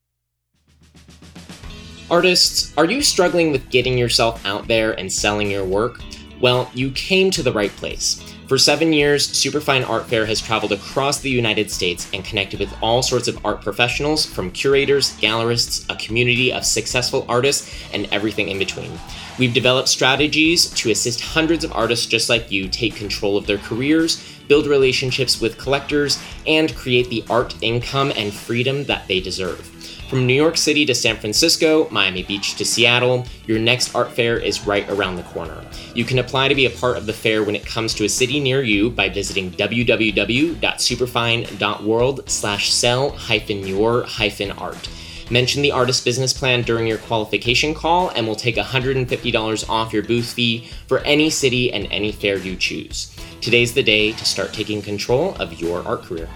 Artists, 2.10 2.76
are 2.78 2.86
you 2.86 3.02
struggling 3.02 3.52
with 3.52 3.70
getting 3.70 3.98
yourself 3.98 4.46
out 4.46 4.68
there 4.68 4.98
and 4.98 5.12
selling 5.12 5.52
your 5.52 5.66
work? 5.66 6.00
Well, 6.40 6.70
you 6.74 6.92
came 6.92 7.32
to 7.32 7.44
the 7.44 7.52
right 7.52 7.72
place. 7.72 8.33
For 8.54 8.60
seven 8.60 8.94
years, 8.94 9.28
Superfine 9.28 9.84
Art 9.84 10.06
Fair 10.06 10.28
has 10.28 10.40
traveled 10.40 10.74
across 10.74 11.20
the 11.20 11.32
United 11.32 11.72
States 11.72 12.08
and 12.14 12.24
connected 12.24 12.60
with 12.60 12.72
all 12.84 13.02
sorts 13.02 13.28
of 13.28 13.44
art 13.44 13.64
professionals, 13.64 14.28
from 14.28 14.52
curators, 14.52 15.18
gallerists, 15.18 15.90
a 15.90 15.96
community 15.96 16.54
of 16.54 16.64
successful 16.64 17.26
artists, 17.28 17.74
and 17.96 18.08
everything 18.12 18.50
in 18.50 18.60
between. 18.60 18.92
We've 19.40 19.56
developed 19.56 19.88
strategies 19.88 20.70
to 20.76 20.92
assist 20.92 21.22
hundreds 21.22 21.64
of 21.64 21.74
artists 21.74 22.06
just 22.06 22.30
like 22.30 22.52
you 22.52 22.68
take 22.68 22.96
control 22.96 23.38
of 23.38 23.48
their 23.48 23.58
careers, 23.58 24.24
build 24.48 24.68
relationships 24.68 25.42
with 25.42 25.58
collectors, 25.58 26.22
and 26.46 26.76
create 26.76 27.10
the 27.10 27.26
art 27.32 27.56
income 27.64 28.14
and 28.16 28.32
freedom 28.32 28.84
that 28.84 29.08
they 29.08 29.20
deserve. 29.20 29.73
From 30.14 30.28
New 30.28 30.36
York 30.36 30.58
City 30.58 30.86
to 30.86 30.94
San 30.94 31.18
Francisco, 31.18 31.88
Miami 31.90 32.22
Beach 32.22 32.54
to 32.58 32.66
Seattle, 32.66 33.26
your 33.48 33.58
next 33.58 33.96
art 33.96 34.12
fair 34.12 34.38
is 34.38 34.68
right 34.68 34.88
around 34.88 35.16
the 35.16 35.24
corner. 35.24 35.66
You 35.96 36.06
can 36.06 36.20
apply 36.20 36.50
to 36.50 36.54
be 36.54 36.68
a 36.68 36.70
part 36.70 36.98
of 36.98 37.08
the 37.08 37.14
fair 37.14 37.44
when 37.44 37.56
it 37.56 37.66
comes 37.66 37.96
to 37.96 38.06
a 38.06 38.10
city 38.10 38.40
near 38.40 38.62
you 38.62 38.92
by 38.92 39.10
visiting 39.10 39.50
www.superfine.world 39.54 42.30
slash 42.30 42.72
sell 42.72 43.10
hyphen 43.10 43.66
your 43.66 44.04
hyphen 44.04 44.52
art. 44.52 44.88
Mention 45.32 45.64
the 45.64 45.72
artist 45.72 46.06
business 46.06 46.32
plan 46.32 46.62
during 46.62 46.86
your 46.86 47.00
qualification 47.00 47.74
call, 47.74 48.10
and 48.10 48.28
we'll 48.28 48.36
take 48.36 48.58
$150 48.58 49.68
off 49.68 49.94
your 49.94 50.04
booth 50.04 50.34
fee 50.34 50.70
for 50.86 51.00
any 51.00 51.32
city 51.32 51.74
and 51.74 51.88
any 51.88 52.12
fair 52.12 52.38
you 52.38 52.56
choose. 52.56 53.16
Today's 53.42 53.74
the 53.74 53.82
day 53.82 54.12
to 54.12 54.26
start 54.26 54.54
taking 54.54 54.84
control 54.84 55.34
of 55.40 55.60
your 55.60 55.84
art 55.88 56.04
career. 56.04 56.30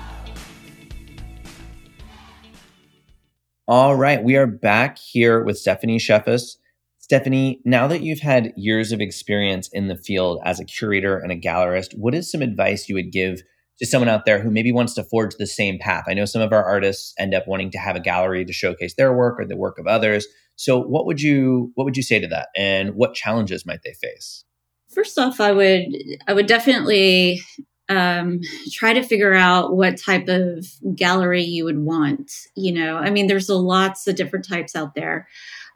All 3.69 3.97
right, 3.97 4.23
we 4.23 4.37
are 4.37 4.47
back 4.47 4.97
here 4.97 5.43
with 5.43 5.57
Stephanie 5.57 5.97
Chefas. 5.97 6.55
Stephanie, 6.99 7.59
now 7.65 7.85
that 7.87 8.01
you've 8.01 8.21
had 8.21 8.53
years 8.55 8.93
of 8.93 9.01
experience 9.01 9.67
in 9.73 9.89
the 9.89 9.97
field 9.97 10.39
as 10.45 10.57
a 10.57 10.63
curator 10.63 11.17
and 11.17 11.33
a 11.33 11.37
gallerist, 11.37 11.89
what 11.97 12.15
is 12.15 12.31
some 12.31 12.41
advice 12.41 12.87
you 12.87 12.95
would 12.95 13.11
give 13.11 13.41
to 13.79 13.85
someone 13.85 14.07
out 14.07 14.23
there 14.23 14.41
who 14.41 14.49
maybe 14.49 14.71
wants 14.71 14.93
to 14.93 15.03
forge 15.03 15.35
the 15.35 15.45
same 15.45 15.77
path? 15.79 16.05
I 16.07 16.13
know 16.13 16.23
some 16.23 16.41
of 16.41 16.53
our 16.53 16.63
artists 16.63 17.13
end 17.19 17.33
up 17.33 17.45
wanting 17.45 17.69
to 17.71 17.77
have 17.77 17.97
a 17.97 17.99
gallery 17.99 18.45
to 18.45 18.53
showcase 18.53 18.95
their 18.95 19.11
work 19.11 19.37
or 19.37 19.45
the 19.45 19.57
work 19.57 19.77
of 19.79 19.85
others. 19.85 20.25
So, 20.55 20.79
what 20.79 21.05
would 21.05 21.19
you 21.21 21.73
what 21.75 21.83
would 21.83 21.97
you 21.97 22.03
say 22.03 22.21
to 22.21 22.27
that, 22.27 22.47
and 22.55 22.95
what 22.95 23.15
challenges 23.15 23.65
might 23.65 23.81
they 23.83 23.95
face? 24.01 24.45
First 24.87 25.19
off, 25.19 25.41
I 25.41 25.51
would 25.51 25.87
I 26.25 26.31
would 26.31 26.47
definitely 26.47 27.41
um, 27.89 28.41
try 28.71 28.93
to 28.93 29.03
figure 29.03 29.33
out 29.33 29.75
what 29.75 29.97
type 29.97 30.27
of 30.27 30.67
gallery 30.95 31.43
you 31.43 31.65
would 31.65 31.79
want. 31.79 32.31
You 32.55 32.73
know, 32.73 32.97
I 32.97 33.09
mean, 33.09 33.27
there's 33.27 33.49
lots 33.49 34.07
of 34.07 34.15
different 34.15 34.47
types 34.47 34.75
out 34.75 34.95
there. 34.95 35.27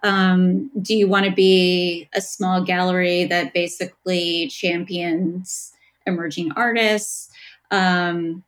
Um, 0.04 0.72
do 0.82 0.96
you 0.96 1.08
want 1.08 1.26
to 1.26 1.32
be 1.32 2.10
a 2.14 2.22
small 2.22 2.64
gallery 2.64 3.26
that 3.26 3.54
basically 3.54 4.48
champions 4.48 5.74
emerging 6.06 6.52
artists? 6.54 7.30
Um, 7.70 8.44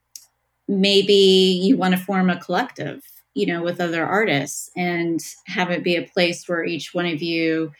maybe 0.67 1.13
you 1.13 1.77
want 1.77 1.93
to 1.93 1.99
form 1.99 2.29
a 2.29 2.39
collective, 2.39 3.03
you 3.33 3.45
know, 3.45 3.61
with 3.61 3.79
other 3.79 4.05
artists 4.05 4.71
and 4.75 5.21
have 5.45 5.69
it 5.69 5.83
be 5.83 5.95
a 5.95 6.07
place 6.07 6.47
where 6.47 6.63
each 6.63 6.93
one 6.93 7.05
of 7.05 7.21
you 7.21 7.71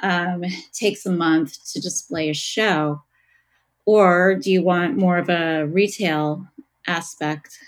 um, 0.00 0.44
takes 0.72 1.06
a 1.06 1.12
month 1.12 1.58
to 1.72 1.80
display 1.80 2.30
a 2.30 2.34
show. 2.34 3.02
Or 3.84 4.34
do 4.36 4.50
you 4.50 4.62
want 4.62 4.96
more 4.96 5.18
of 5.18 5.28
a 5.28 5.64
retail 5.64 6.46
aspect 6.86 7.58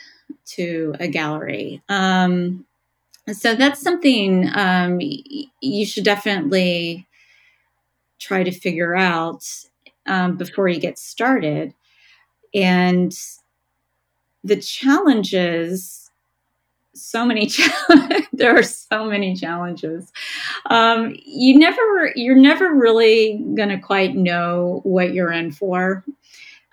to 0.47 0.95
a 1.01 1.09
gallery? 1.09 1.83
Um, 1.89 2.67
so 3.33 3.55
that's 3.55 3.81
something 3.81 4.49
um, 4.55 5.01
you 5.01 5.87
should 5.87 6.05
definitely 6.05 7.09
try 8.19 8.43
to 8.43 8.51
figure 8.51 8.95
out 8.95 9.45
um, 10.07 10.37
before 10.37 10.69
you 10.69 10.79
get 10.79 10.99
started. 10.99 11.75
And 12.53 13.13
the 14.45 14.57
challenges 14.57 16.04
so 16.95 17.25
many 17.25 17.51
there 18.33 18.57
are 18.57 18.63
so 18.63 19.05
many 19.05 19.35
challenges. 19.35 20.13
Um, 20.67 21.17
you 21.25 21.59
never 21.59 22.13
you're 22.15 22.37
never 22.37 22.73
really 22.73 23.45
going 23.55 23.71
to 23.71 23.79
quite 23.79 24.15
know 24.15 24.81
what 24.85 25.13
you're 25.13 25.33
in 25.33 25.53
for. 25.53 26.05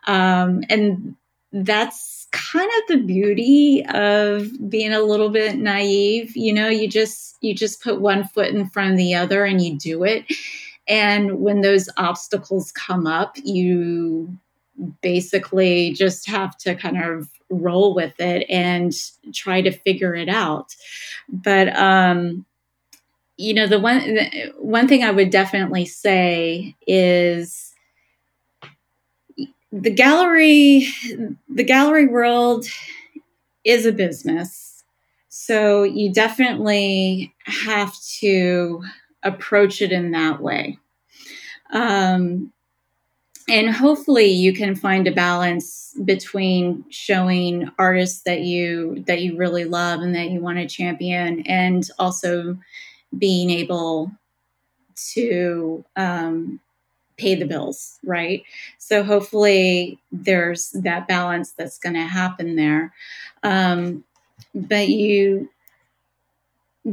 Um, 0.08 0.64
and 0.70 1.16
that's 1.52 2.28
kind 2.32 2.70
of 2.78 2.88
the 2.88 3.04
beauty 3.06 3.86
of 3.86 4.50
being 4.70 4.94
a 4.94 5.02
little 5.02 5.30
bit 5.30 5.58
naive. 5.58 6.36
You 6.36 6.54
know 6.54 6.70
you 6.70 6.88
just 6.88 7.38
you 7.42 7.54
just 7.54 7.84
put 7.84 8.02
one 8.02 8.28
foot 8.28 8.50
in 8.50 8.70
front 8.70 8.92
of 8.92 8.98
the 8.98 9.16
other 9.16 9.46
and 9.46 9.62
you 9.62 9.78
do 9.78 10.04
it. 10.04 10.26
And 10.88 11.40
when 11.40 11.62
those 11.62 11.90
obstacles 11.98 12.72
come 12.72 13.08
up 13.08 13.38
you 13.44 14.38
basically 15.02 15.94
just 15.94 16.28
have 16.28 16.58
to 16.60 16.76
kind 16.76 17.02
of 17.02 17.30
roll 17.50 17.94
with 17.94 18.20
it 18.20 18.46
and 18.50 18.94
try 19.34 19.62
to 19.62 19.72
figure 19.72 20.16
it 20.16 20.30
out. 20.30 20.76
But 21.30 21.76
um, 21.76 22.46
you 23.38 23.54
know, 23.54 23.68
the 23.68 23.80
one 23.80 24.00
the 24.00 24.54
one 24.58 24.88
thing 24.88 25.04
I 25.04 25.12
would 25.12 25.30
definitely 25.30 25.86
say 25.86 26.76
is 26.88 27.74
the 29.72 29.92
gallery 29.92 30.88
the 31.50 31.64
gallery 31.64 32.08
world 32.08 32.66
is 33.64 33.86
a 33.86 33.92
business. 33.92 34.84
So 35.30 35.84
you 35.84 36.12
definitely 36.12 37.34
have 37.46 37.96
to 38.20 38.84
approach 39.24 39.82
it 39.82 39.92
in 39.92 40.12
that 40.12 40.42
way. 40.42 40.78
Um, 41.72 42.52
and 43.52 43.70
hopefully 43.70 44.28
you 44.28 44.54
can 44.54 44.76
find 44.76 45.08
a 45.08 45.12
balance 45.12 45.94
between 46.06 46.86
showing 46.90 47.70
artists 47.78 48.22
that 48.22 48.42
you 48.42 49.04
that 49.08 49.22
you 49.22 49.36
really 49.36 49.66
love 49.66 50.00
and 50.00 50.16
that 50.16 50.30
you 50.30 50.40
want 50.40 50.58
to 50.58 50.68
champion 50.68 51.42
and 51.42 51.90
also 52.00 52.58
being 53.18 53.50
able 53.50 54.10
to 54.96 55.84
um, 55.98 56.62
pay 57.18 57.36
the 57.36 57.46
bills 57.46 58.00
right? 58.06 58.44
So 58.78 59.04
hopefully 59.04 60.00
there's 60.14 60.70
that 60.72 61.10
balance 61.10 61.52
that's 61.52 61.78
going 61.78 61.96
to 61.96 62.06
happen 62.06 62.56
there. 62.56 62.94
Um, 63.44 64.06
but 64.56 64.88
you 64.88 65.50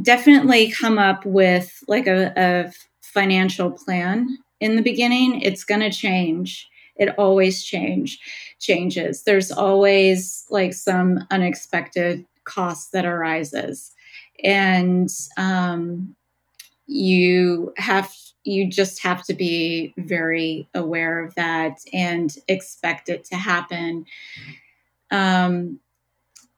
definitely 0.02 0.72
come 0.72 0.98
up 0.98 1.24
with 1.24 1.84
like 1.86 2.08
a, 2.08 2.32
a 2.36 2.72
financial 3.00 3.70
plan 3.70 4.38
in 4.60 4.76
the 4.76 4.82
beginning, 4.82 5.40
it's 5.40 5.64
going 5.64 5.80
to 5.80 5.90
change. 5.90 6.68
It 6.96 7.16
always 7.18 7.64
change 7.64 8.18
changes. 8.58 9.22
There's 9.22 9.52
always 9.52 10.44
like 10.50 10.74
some 10.74 11.24
unexpected 11.30 12.26
cost 12.44 12.92
that 12.92 13.06
arises, 13.06 13.92
and 14.42 15.08
um, 15.36 16.16
you 16.86 17.72
have 17.76 18.12
you 18.44 18.68
just 18.68 19.02
have 19.02 19.22
to 19.24 19.34
be 19.34 19.94
very 19.98 20.68
aware 20.74 21.24
of 21.24 21.34
that 21.34 21.78
and 21.92 22.34
expect 22.48 23.08
it 23.08 23.24
to 23.26 23.36
happen. 23.36 24.06
Um, 25.10 25.80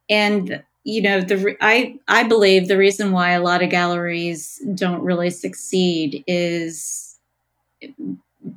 and 0.08 0.62
you 0.84 1.02
know 1.02 1.20
the 1.20 1.56
I 1.60 1.98
I 2.08 2.24
believe 2.24 2.68
the 2.68 2.76
reason 2.76 3.12
why 3.12 3.32
a 3.32 3.42
lot 3.42 3.62
of 3.62 3.70
galleries 3.70 4.60
don't 4.74 5.02
really 5.02 5.30
succeed 5.30 6.24
is 6.26 7.09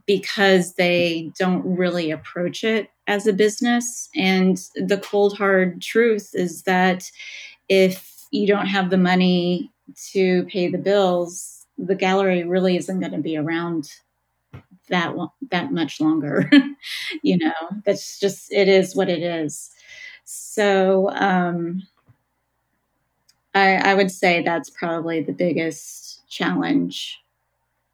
because 0.06 0.74
they 0.76 1.32
don't 1.38 1.64
really 1.66 2.12
approach 2.12 2.64
it 2.64 2.90
as 3.08 3.28
a 3.28 3.34
business. 3.34 4.10
And 4.16 4.58
the 4.76 4.98
cold, 4.98 5.38
hard 5.38 5.82
truth 5.82 6.32
is 6.34 6.64
that 6.64 7.10
if 7.70 8.26
you 8.32 8.48
don't 8.48 8.68
have 8.68 8.90
the 8.90 8.98
money 8.98 9.72
to 10.12 10.44
pay 10.46 10.70
the 10.70 10.78
bills, 10.78 11.66
the 11.78 11.96
gallery 11.96 12.44
really 12.44 12.78
isn't 12.78 13.00
going 13.00 13.12
to 13.12 13.18
be 13.18 13.38
around 13.38 13.92
that 14.90 15.16
that 15.52 15.72
much 15.72 16.00
longer. 16.02 16.50
you 17.24 17.38
know, 17.38 17.54
that's 17.86 18.20
just 18.20 18.52
it 18.52 18.68
is 18.68 18.96
what 18.96 19.10
it 19.10 19.24
is. 19.24 19.72
So 20.26 21.10
um, 21.12 21.84
I, 23.54 23.76
I 23.76 23.94
would 23.94 24.12
say 24.12 24.42
that's 24.42 24.70
probably 24.70 25.22
the 25.22 25.34
biggest 25.34 26.28
challenge 26.28 27.20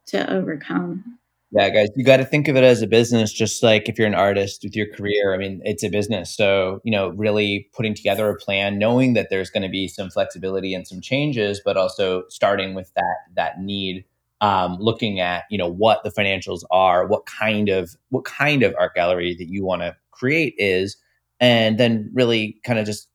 to 0.06 0.30
overcome. 0.32 1.19
Yeah, 1.52 1.68
guys, 1.70 1.88
you 1.96 2.04
got 2.04 2.18
to 2.18 2.24
think 2.24 2.46
of 2.46 2.54
it 2.56 2.62
as 2.62 2.80
a 2.80 2.86
business, 2.86 3.32
just 3.32 3.60
like 3.62 3.88
if 3.88 3.98
you're 3.98 4.06
an 4.06 4.14
artist 4.14 4.60
with 4.62 4.76
your 4.76 4.86
career. 4.94 5.34
I 5.34 5.36
mean, 5.36 5.60
it's 5.64 5.82
a 5.82 5.88
business. 5.88 6.32
So, 6.34 6.80
you 6.84 6.92
know, 6.92 7.08
really 7.08 7.68
putting 7.74 7.92
together 7.92 8.28
a 8.30 8.36
plan, 8.36 8.78
knowing 8.78 9.14
that 9.14 9.30
there's 9.30 9.50
going 9.50 9.64
to 9.64 9.68
be 9.68 9.88
some 9.88 10.10
flexibility 10.10 10.74
and 10.74 10.86
some 10.86 11.00
changes, 11.00 11.60
but 11.64 11.76
also 11.76 12.22
starting 12.28 12.74
with 12.74 12.92
that 12.94 13.16
that 13.34 13.60
need, 13.60 14.04
um, 14.40 14.76
looking 14.78 15.18
at 15.18 15.44
you 15.50 15.58
know 15.58 15.66
what 15.68 16.04
the 16.04 16.10
financials 16.10 16.62
are, 16.70 17.04
what 17.08 17.26
kind 17.26 17.68
of 17.68 17.96
what 18.10 18.24
kind 18.24 18.62
of 18.62 18.72
art 18.78 18.94
gallery 18.94 19.34
that 19.34 19.48
you 19.48 19.64
want 19.64 19.82
to 19.82 19.96
create 20.12 20.54
is, 20.56 20.96
and 21.40 21.78
then 21.80 22.10
really 22.14 22.58
kind 22.64 22.78
of 22.78 22.86
just 22.86 23.08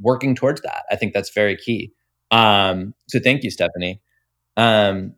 working 0.00 0.34
towards 0.34 0.62
that. 0.62 0.84
I 0.90 0.96
think 0.96 1.14
that's 1.14 1.30
very 1.34 1.56
key. 1.56 1.92
Um, 2.30 2.94
so, 3.08 3.20
thank 3.20 3.42
you, 3.44 3.50
Stephanie. 3.50 4.00
Um, 4.56 5.14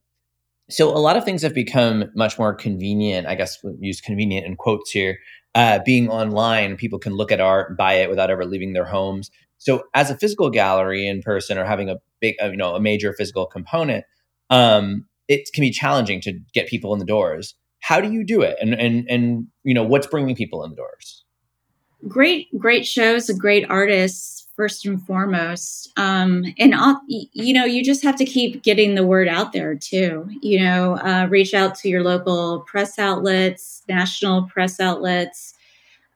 so 0.71 0.91
a 0.91 0.99
lot 0.99 1.17
of 1.17 1.25
things 1.25 1.43
have 1.43 1.55
become 1.55 2.11
much 2.15 2.39
more 2.39 2.55
convenient. 2.55 3.27
I 3.27 3.35
guess 3.35 3.59
we'll 3.63 3.77
use 3.81 4.01
convenient 4.01 4.47
in 4.47 4.57
quotes 4.57 4.91
here. 4.91 5.19
Uh, 5.55 5.81
being 5.85 6.09
online, 6.09 6.77
people 6.77 6.99
can 6.99 7.15
look 7.15 7.33
at 7.33 7.41
art 7.41 7.77
buy 7.77 7.95
it 7.95 8.11
without 8.11 8.31
ever 8.31 8.45
leaving 8.45 8.75
their 8.75 8.85
homes. 8.85 9.31
So 9.57 9.85
as 9.95 10.11
a 10.11 10.17
physical 10.17 10.51
gallery 10.51 11.07
in 11.07 11.23
person 11.23 11.59
or 11.59 11.65
having 11.65 11.89
a 11.89 11.97
big, 12.21 12.37
uh, 12.43 12.51
you 12.51 12.57
know, 12.57 12.75
a 12.75 12.81
major 12.81 13.13
physical 13.13 13.47
component, 13.47 14.05
um, 14.51 15.07
it 15.27 15.49
can 15.53 15.63
be 15.63 15.71
challenging 15.71 16.21
to 16.23 16.39
get 16.53 16.69
people 16.69 16.93
in 16.93 16.99
the 16.99 17.05
doors. 17.05 17.55
How 17.81 18.01
do 18.01 18.13
you 18.13 18.25
do 18.25 18.43
it? 18.43 18.57
And 18.61 18.75
and 18.75 19.07
and 19.09 19.47
you 19.65 19.75
know, 19.75 19.85
what's 19.85 20.07
bringing 20.07 20.37
people 20.37 20.65
in 20.65 20.71
the 20.71 20.77
doors? 20.77 21.25
Great, 22.07 22.47
great 22.57 22.87
shows, 22.87 23.29
great 23.31 23.69
artists 23.69 24.38
first 24.59 24.85
and 24.85 25.01
foremost. 25.07 25.93
Um, 25.97 26.45
and 26.59 26.75
I'll, 26.75 27.01
you 27.07 27.55
know, 27.55 27.65
you 27.65 27.85
just 27.85 28.03
have 28.03 28.17
to 28.17 28.25
keep 28.25 28.65
getting 28.65 28.97
the 28.97 29.07
word 29.07 29.29
out 29.29 29.53
there 29.53 29.77
too. 29.77 30.29
You 30.43 30.59
know, 30.65 30.97
uh, 30.97 31.29
reach 31.31 31.55
out 31.55 31.77
to 31.77 31.89
your 31.89 32.03
local 32.03 32.63
press 32.63 32.99
outlets, 32.99 33.85
national 33.89 34.49
press 34.49 34.81
outlets. 34.81 35.55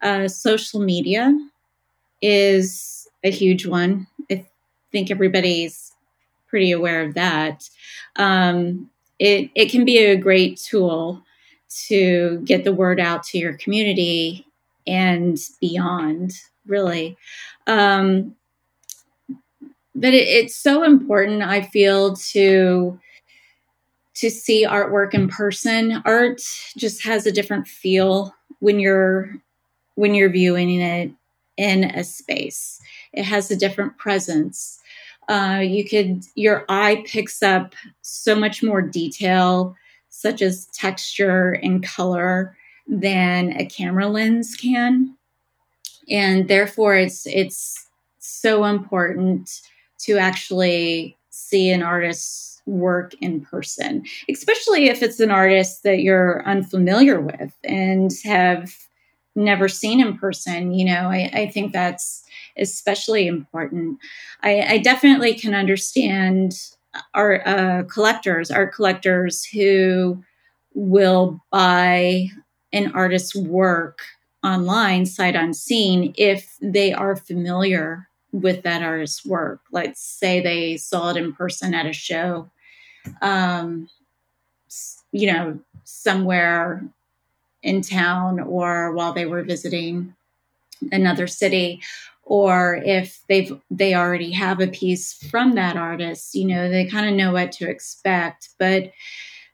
Uh, 0.02 0.26
social 0.26 0.80
media 0.80 1.32
is 2.20 3.06
a 3.22 3.30
huge 3.30 3.64
one. 3.64 4.08
I 4.28 4.44
think 4.90 5.12
everybody's 5.12 5.92
pretty 6.48 6.72
aware 6.72 7.04
of 7.04 7.14
that. 7.14 7.70
Um, 8.16 8.90
it 9.20 9.50
it 9.54 9.70
can 9.70 9.84
be 9.84 9.98
a 9.98 10.16
great 10.16 10.58
tool 10.58 11.22
to 11.86 12.42
get 12.44 12.64
the 12.64 12.72
word 12.72 12.98
out 12.98 13.22
to 13.22 13.38
your 13.38 13.52
community 13.52 14.48
and 14.84 15.38
beyond 15.60 16.32
really 16.66 17.16
um, 17.66 18.34
but 19.94 20.14
it, 20.14 20.28
it's 20.28 20.56
so 20.56 20.82
important, 20.82 21.42
I 21.42 21.62
feel, 21.62 22.16
to 22.16 22.98
to 24.14 24.30
see 24.30 24.66
artwork 24.66 25.14
in 25.14 25.28
person. 25.28 26.02
Art 26.04 26.42
just 26.76 27.02
has 27.02 27.26
a 27.26 27.32
different 27.32 27.66
feel 27.66 28.34
when 28.60 28.78
you're 28.78 29.34
when 29.94 30.14
you're 30.14 30.30
viewing 30.30 30.80
it 30.80 31.10
in 31.56 31.84
a 31.84 32.04
space. 32.04 32.80
It 33.12 33.24
has 33.24 33.50
a 33.50 33.56
different 33.56 33.98
presence. 33.98 34.80
Uh, 35.28 35.60
you 35.62 35.88
could 35.88 36.24
your 36.34 36.64
eye 36.68 37.04
picks 37.06 37.42
up 37.42 37.74
so 38.02 38.34
much 38.34 38.62
more 38.62 38.82
detail, 38.82 39.76
such 40.08 40.42
as 40.42 40.66
texture 40.66 41.52
and 41.62 41.82
color, 41.82 42.56
than 42.86 43.52
a 43.52 43.66
camera 43.66 44.08
lens 44.08 44.56
can, 44.56 45.16
and 46.12 46.46
therefore 46.46 46.94
it's 46.94 47.26
it's 47.26 47.88
so 48.18 48.64
important 48.64 49.50
to 49.98 50.18
actually 50.18 51.16
see 51.30 51.70
an 51.70 51.82
artist's 51.82 52.60
work 52.66 53.14
in 53.20 53.40
person, 53.40 54.04
especially 54.30 54.88
if 54.88 55.02
it's 55.02 55.18
an 55.18 55.30
artist 55.30 55.82
that 55.82 56.00
you're 56.00 56.46
unfamiliar 56.46 57.20
with 57.20 57.52
and 57.64 58.12
have 58.24 58.72
never 59.34 59.68
seen 59.68 60.00
in 60.00 60.16
person. 60.16 60.72
You 60.72 60.84
know, 60.84 61.08
I, 61.08 61.30
I 61.32 61.48
think 61.48 61.72
that's 61.72 62.24
especially 62.56 63.26
important. 63.26 63.98
I, 64.42 64.60
I 64.60 64.78
definitely 64.78 65.34
can 65.34 65.54
understand 65.54 66.54
art 67.14 67.42
uh, 67.46 67.84
collectors, 67.84 68.50
art 68.50 68.74
collectors 68.74 69.44
who 69.44 70.22
will 70.74 71.40
buy 71.50 72.28
an 72.72 72.92
artist's 72.92 73.34
work 73.34 74.00
online, 74.42 75.06
sight 75.06 75.36
unseen, 75.36 76.14
if 76.16 76.56
they 76.60 76.92
are 76.92 77.16
familiar 77.16 78.08
with 78.32 78.62
that 78.62 78.82
artist's 78.82 79.24
work. 79.24 79.60
Let's 79.70 80.00
say 80.00 80.40
they 80.40 80.76
saw 80.76 81.10
it 81.10 81.16
in 81.16 81.32
person 81.32 81.74
at 81.74 81.86
a 81.86 81.92
show, 81.92 82.50
um, 83.20 83.88
you 85.12 85.32
know, 85.32 85.60
somewhere 85.84 86.82
in 87.62 87.82
town 87.82 88.40
or 88.40 88.92
while 88.92 89.12
they 89.12 89.26
were 89.26 89.42
visiting 89.42 90.14
another 90.90 91.26
city 91.26 91.80
or 92.24 92.80
if 92.84 93.20
they've 93.28 93.52
they 93.70 93.94
already 93.94 94.32
have 94.32 94.60
a 94.60 94.66
piece 94.66 95.12
from 95.12 95.52
that 95.52 95.76
artist 95.76 96.34
you 96.34 96.44
know 96.44 96.68
they 96.68 96.84
kind 96.86 97.08
of 97.08 97.14
know 97.14 97.32
what 97.32 97.52
to 97.52 97.68
expect 97.68 98.48
but 98.58 98.90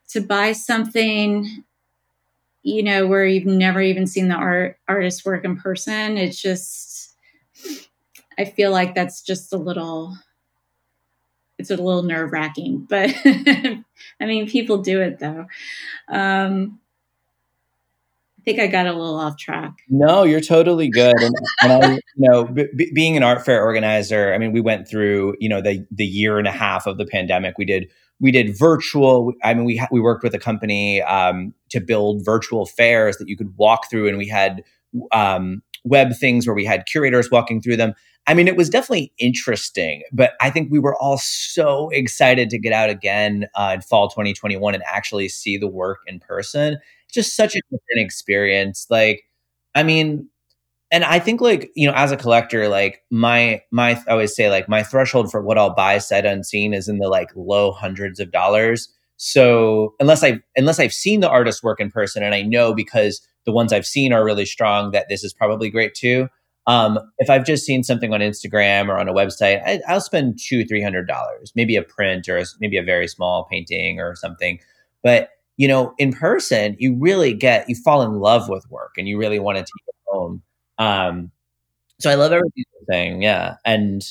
to 0.09 0.20
buy 0.20 0.53
something 0.53 1.64
you 2.68 2.83
know 2.83 3.07
where 3.07 3.24
you've 3.24 3.46
never 3.46 3.81
even 3.81 4.07
seen 4.07 4.28
the 4.28 4.35
art 4.35 4.78
artist 4.88 5.24
work 5.24 5.44
in 5.44 5.57
person 5.57 6.18
it's 6.18 6.40
just 6.40 7.14
I 8.38 8.44
feel 8.44 8.70
like 8.70 8.94
that's 8.94 9.20
just 9.20 9.52
a 9.52 9.57
little 9.57 10.16
it's 11.59 11.70
a 11.70 11.76
little 11.76 12.04
nerve 12.04 12.33
wracking, 12.33 12.87
but 12.88 13.11
I 13.24 13.85
mean, 14.20 14.48
people 14.48 14.78
do 14.78 15.00
it 15.00 15.18
though. 15.18 15.46
Um, 16.09 16.78
I 18.38 18.42
think 18.44 18.61
I 18.61 18.68
got 18.68 18.87
a 18.87 18.92
little 18.92 19.16
off 19.16 19.37
track. 19.37 19.74
No, 19.88 20.22
you're 20.22 20.40
totally 20.40 20.88
good. 20.88 21.16
And, 21.20 21.35
and 21.62 21.72
I, 21.72 21.92
you 21.94 22.00
know, 22.16 22.44
b- 22.44 22.90
being 22.94 23.16
an 23.16 23.22
art 23.22 23.44
fair 23.44 23.62
organizer, 23.62 24.33
I 24.33 24.38
mean, 24.38 24.52
we 24.52 24.61
went 24.61 24.88
through, 24.88 25.35
you 25.38 25.48
know, 25.48 25.61
the 25.61 25.85
the 25.90 26.07
year 26.07 26.38
and 26.38 26.46
a 26.46 26.52
half 26.52 26.87
of 26.87 26.96
the 26.96 27.04
pandemic. 27.04 27.59
We 27.59 27.64
did 27.66 27.90
we 28.20 28.33
did 28.33 28.59
virtual. 28.59 29.33
I 29.44 29.54
mean, 29.54 29.64
we 29.64 29.76
ha- 29.76 29.88
we 29.90 30.00
worked 30.00 30.22
with 30.24 30.35
a 30.35 30.38
company 30.38 31.02
um, 31.02 31.54
to 31.70 31.81
build 31.81 32.24
virtual 32.24 32.66
fairs 32.66 33.16
that 33.18 33.28
you 33.28 33.37
could 33.37 33.57
walk 33.57 33.90
through, 33.90 34.09
and 34.09 34.18
we 34.18 34.28
had 34.28 34.62
um, 35.12 35.62
web 35.85 36.14
things 36.16 36.46
where 36.46 36.54
we 36.54 36.64
had 36.64 36.87
curators 36.87 37.31
walking 37.31 37.61
through 37.61 37.76
them. 37.76 37.94
I 38.26 38.35
mean, 38.35 38.46
it 38.46 38.57
was 38.57 38.68
definitely 38.68 39.12
interesting, 39.18 40.02
but 40.12 40.33
I 40.40 40.50
think 40.50 40.70
we 40.70 40.78
were 40.78 40.96
all 40.96 41.16
so 41.18 41.88
excited 41.90 42.50
to 42.50 42.59
get 42.59 42.72
out 42.74 42.90
again 42.90 43.46
uh, 43.54 43.72
in 43.74 43.81
fall 43.81 44.09
2021 44.11 44.74
and 44.74 44.83
actually 44.87 45.28
see 45.28 45.57
the 45.57 45.68
work 45.68 46.00
in 46.07 46.20
person. 46.20 46.78
Just 47.11 47.35
such 47.37 47.54
a 47.54 47.61
different 47.70 48.04
experience. 48.04 48.87
Like, 48.90 49.22
I 49.74 49.83
mean, 49.83 50.28
and 50.90 51.05
I 51.05 51.18
think 51.18 51.40
like 51.40 51.70
you 51.74 51.87
know, 51.87 51.94
as 51.94 52.12
a 52.12 52.16
collector, 52.16 52.68
like 52.68 53.03
my 53.11 53.62
my 53.70 53.90
I 54.09 54.11
always 54.11 54.35
say 54.35 54.51
like 54.51 54.68
my 54.68 54.83
threshold 54.83 55.31
for 55.31 55.42
what 55.42 55.59
I'll 55.59 55.74
buy 55.74 55.98
sight 55.98 56.24
unseen 56.24 56.72
is 56.72 56.88
in 56.88 56.98
the 56.98 57.09
like 57.09 57.31
low 57.35 57.72
hundreds 57.72 58.20
of 58.20 58.33
dollars. 58.33 58.88
So 59.16 59.94
unless 60.01 60.22
I 60.24 60.40
unless 60.57 60.81
I've 60.81 60.92
seen 60.92 61.20
the 61.20 61.29
artist 61.29 61.62
work 61.62 61.81
in 61.81 61.90
person 61.90 62.22
and 62.22 62.35
I 62.35 62.42
know 62.42 62.74
because 62.74 63.20
the 63.44 63.53
ones 63.53 63.72
I've 63.72 63.87
seen 63.87 64.12
are 64.12 64.24
really 64.24 64.46
strong 64.46 64.92
that 64.92 65.07
this 65.09 65.24
is 65.24 65.33
probably 65.33 65.70
great 65.70 65.94
too. 65.94 66.29
Um, 66.66 66.98
if 67.18 67.31
I've 67.31 67.46
just 67.46 67.64
seen 67.64 67.83
something 67.83 68.12
on 68.12 68.20
Instagram 68.20 68.88
or 68.88 68.98
on 68.98 69.09
a 69.09 69.14
website, 69.14 69.62
I, 69.66 69.92
will 69.92 70.03
spend 70.03 70.38
two, 70.38 70.66
three 70.66 70.83
hundred 70.83 71.09
dollars, 71.09 71.53
maybe 71.57 71.77
a 71.77 71.83
print 71.83 72.29
or 72.29 72.37
a, 72.38 72.44
maybe 72.61 72.77
a 72.77 72.83
very 72.83 73.09
small 73.09 73.46
painting 73.51 74.01
or 74.01 74.14
something. 74.14 74.59
But 75.03 75.31
you 75.57 75.66
know, 75.66 75.94
in 75.98 76.12
person, 76.12 76.77
you 76.79 76.94
really 76.98 77.35
get 77.35 77.68
you 77.68 77.74
fall 77.74 78.03
in 78.03 78.20
love 78.20 78.48
with 78.48 78.70
work 78.70 78.92
and 78.96 79.09
you 79.09 79.18
really 79.18 79.38
want 79.38 79.57
to 79.57 79.62
take 79.62 79.88
it 79.88 79.94
home. 80.07 80.42
Um, 80.78 81.30
so 82.00 82.10
I 82.10 82.14
love 82.14 82.32
everything 82.32 83.22
yeah, 83.22 83.56
and 83.64 84.02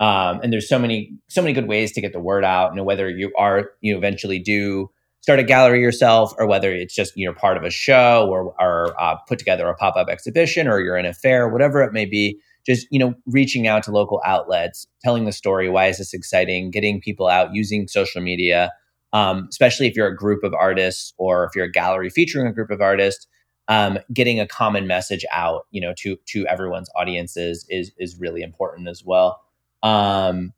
um, 0.00 0.40
and 0.42 0.52
there's 0.52 0.68
so 0.68 0.78
many 0.78 1.14
so 1.28 1.42
many 1.42 1.52
good 1.54 1.68
ways 1.68 1.92
to 1.92 2.00
get 2.00 2.12
the 2.12 2.20
word 2.20 2.44
out. 2.44 2.74
Know, 2.74 2.84
whether 2.84 3.08
you 3.08 3.32
are 3.36 3.70
you 3.80 3.96
eventually 3.96 4.38
do 4.38 4.90
start 5.26 5.40
a 5.40 5.42
gallery 5.42 5.80
yourself 5.80 6.32
or 6.38 6.46
whether 6.46 6.72
it's 6.72 6.94
just 6.94 7.16
you 7.16 7.26
know 7.26 7.34
part 7.34 7.56
of 7.56 7.64
a 7.64 7.70
show 7.70 8.28
or, 8.30 8.54
or 8.60 8.94
uh, 9.00 9.16
put 9.28 9.40
together 9.40 9.66
a 9.68 9.74
pop-up 9.74 10.08
exhibition 10.08 10.68
or 10.68 10.80
you're 10.80 10.96
in 10.96 11.04
a 11.04 11.12
fair 11.12 11.48
whatever 11.48 11.82
it 11.82 11.92
may 11.92 12.04
be 12.04 12.38
just 12.64 12.86
you 12.92 12.98
know 13.00 13.12
reaching 13.26 13.66
out 13.66 13.82
to 13.82 13.90
local 13.90 14.22
outlets 14.24 14.86
telling 15.02 15.24
the 15.24 15.32
story 15.32 15.68
why 15.68 15.86
is 15.86 15.98
this 15.98 16.14
exciting 16.14 16.70
getting 16.70 17.00
people 17.00 17.26
out 17.26 17.52
using 17.52 17.88
social 17.88 18.22
media 18.22 18.70
um, 19.12 19.46
especially 19.50 19.88
if 19.88 19.96
you're 19.96 20.06
a 20.06 20.14
group 20.16 20.44
of 20.44 20.54
artists 20.54 21.12
or 21.18 21.44
if 21.44 21.56
you're 21.56 21.64
a 21.64 21.72
gallery 21.72 22.08
featuring 22.08 22.46
a 22.46 22.52
group 22.52 22.70
of 22.70 22.80
artists 22.80 23.26
um, 23.68 23.98
getting 24.12 24.40
a 24.40 24.46
common 24.46 24.86
message 24.86 25.24
out 25.32 25.66
you 25.70 25.80
know 25.80 25.92
to 25.96 26.16
to 26.26 26.46
everyone's 26.46 26.90
audiences 26.94 27.66
is 27.68 27.92
is 27.98 28.18
really 28.18 28.42
important 28.42 28.88
as 28.88 29.04
well 29.04 29.40
um, 29.82 30.52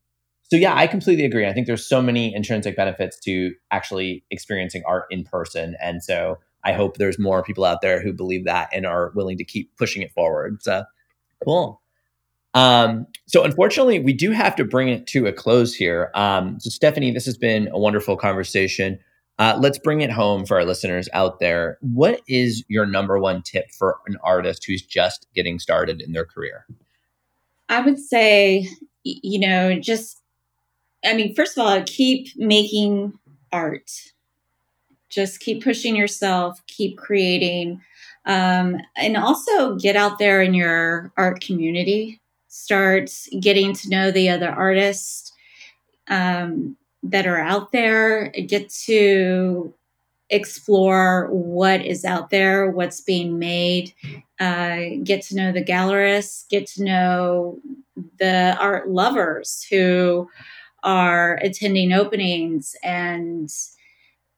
so 0.51 0.57
yeah, 0.57 0.75
I 0.75 0.87
completely 0.87 1.27
agree. 1.27 1.47
I 1.47 1.53
think 1.53 1.67
there's 1.67 1.87
so 1.87 2.01
many 2.01 2.35
intrinsic 2.35 2.75
benefits 2.75 3.21
to 3.21 3.55
actually 3.71 4.25
experiencing 4.31 4.83
art 4.87 5.05
in 5.11 5.25
person, 5.25 5.77
and 5.81 6.03
so 6.03 6.39
I 6.65 6.73
hope 6.73 6.97
there's 6.97 7.19
more 7.19 7.43
people 7.43 7.65
out 7.65 7.83
there 7.83 8.03
who 8.03 8.13
believe 8.13 8.45
that 8.47 8.71
and 8.73 8.87
are 8.87 9.13
willing 9.15 9.37
to 9.39 9.45
keep 9.45 9.77
pushing 9.77 10.03
it 10.03 10.11
forward. 10.13 10.63
So 10.63 10.85
cool. 11.45 11.83
Um, 12.55 13.07
so 13.27 13.45
unfortunately, 13.45 14.01
we 14.01 14.15
do 14.15 14.31
have 14.31 14.57
to 14.57 14.65
bring 14.65 14.89
it 14.89 15.07
to 15.09 15.27
a 15.27 15.33
close 15.33 15.75
here. 15.75 16.11
Um, 16.15 16.59
so 16.59 16.71
Stephanie, 16.71 17.11
this 17.11 17.27
has 17.27 17.37
been 17.37 17.69
a 17.71 17.79
wonderful 17.79 18.17
conversation. 18.17 18.99
Uh, 19.39 19.57
let's 19.61 19.79
bring 19.79 20.01
it 20.01 20.11
home 20.11 20.45
for 20.45 20.57
our 20.57 20.65
listeners 20.65 21.09
out 21.13 21.39
there. 21.39 21.79
What 21.81 22.23
is 22.27 22.65
your 22.69 22.87
number 22.87 23.19
one 23.19 23.43
tip 23.43 23.71
for 23.71 23.99
an 24.07 24.17
artist 24.23 24.65
who's 24.65 24.83
just 24.83 25.27
getting 25.35 25.59
started 25.61 26.01
in 26.01 26.13
their 26.13 26.25
career? 26.25 26.67
I 27.69 27.81
would 27.81 27.99
say, 27.99 28.69
you 29.05 29.39
know, 29.39 29.79
just, 29.79 30.21
I 31.05 31.15
mean, 31.15 31.35
first 31.35 31.57
of 31.57 31.65
all, 31.65 31.83
keep 31.87 32.29
making 32.37 33.17
art. 33.53 33.91
Just 35.09 35.41
keep 35.41 35.63
pushing 35.63 35.95
yourself, 35.95 36.61
keep 36.67 36.99
creating, 36.99 37.81
um, 38.27 38.77
and 38.97 39.17
also 39.17 39.77
get 39.77 39.97
out 39.97 40.19
there 40.19 40.43
in 40.43 40.53
your 40.53 41.13
art 41.17 41.41
community. 41.41 42.21
Start 42.49 43.11
getting 43.41 43.73
to 43.75 43.89
know 43.89 44.11
the 44.11 44.29
other 44.29 44.49
artists 44.49 45.33
um, 46.09 46.77
that 47.03 47.27
are 47.27 47.41
out 47.41 47.73
there. 47.73 48.31
Get 48.31 48.71
to 48.87 49.75
explore 50.31 51.29
what 51.31 51.85
is 51.85 52.05
out 52.05 52.31
there, 52.31 52.71
what's 52.71 53.01
being 53.01 53.39
made, 53.39 53.95
uh, 54.39 54.81
get 55.03 55.23
to 55.23 55.35
know 55.35 55.53
the 55.53 55.65
gallerists, 55.65 56.49
get 56.49 56.67
to 56.67 56.85
know 56.85 57.59
the 58.19 58.57
art 58.61 58.89
lovers 58.89 59.67
who 59.71 60.29
are 60.83 61.39
attending 61.43 61.93
openings 61.93 62.77
and 62.83 63.51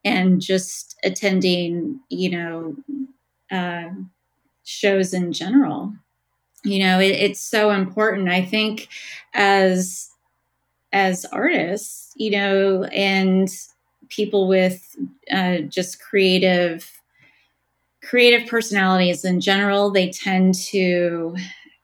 and 0.02 0.40
just 0.40 0.98
attending, 1.04 2.00
you 2.08 2.30
know, 2.30 2.76
uh, 3.50 3.90
shows 4.64 5.12
in 5.12 5.32
general. 5.32 5.92
You 6.64 6.78
know, 6.78 7.00
it, 7.00 7.10
it's 7.10 7.40
so 7.40 7.70
important. 7.70 8.28
I 8.28 8.42
think 8.42 8.88
as 9.34 10.09
as 10.92 11.24
artists, 11.26 12.12
you 12.16 12.30
know, 12.30 12.84
and 12.84 13.48
people 14.08 14.48
with 14.48 14.96
uh, 15.30 15.58
just 15.58 16.00
creative 16.00 16.90
creative 18.02 18.48
personalities 18.48 19.24
in 19.24 19.40
general, 19.40 19.90
they 19.90 20.10
tend 20.10 20.54
to 20.54 21.36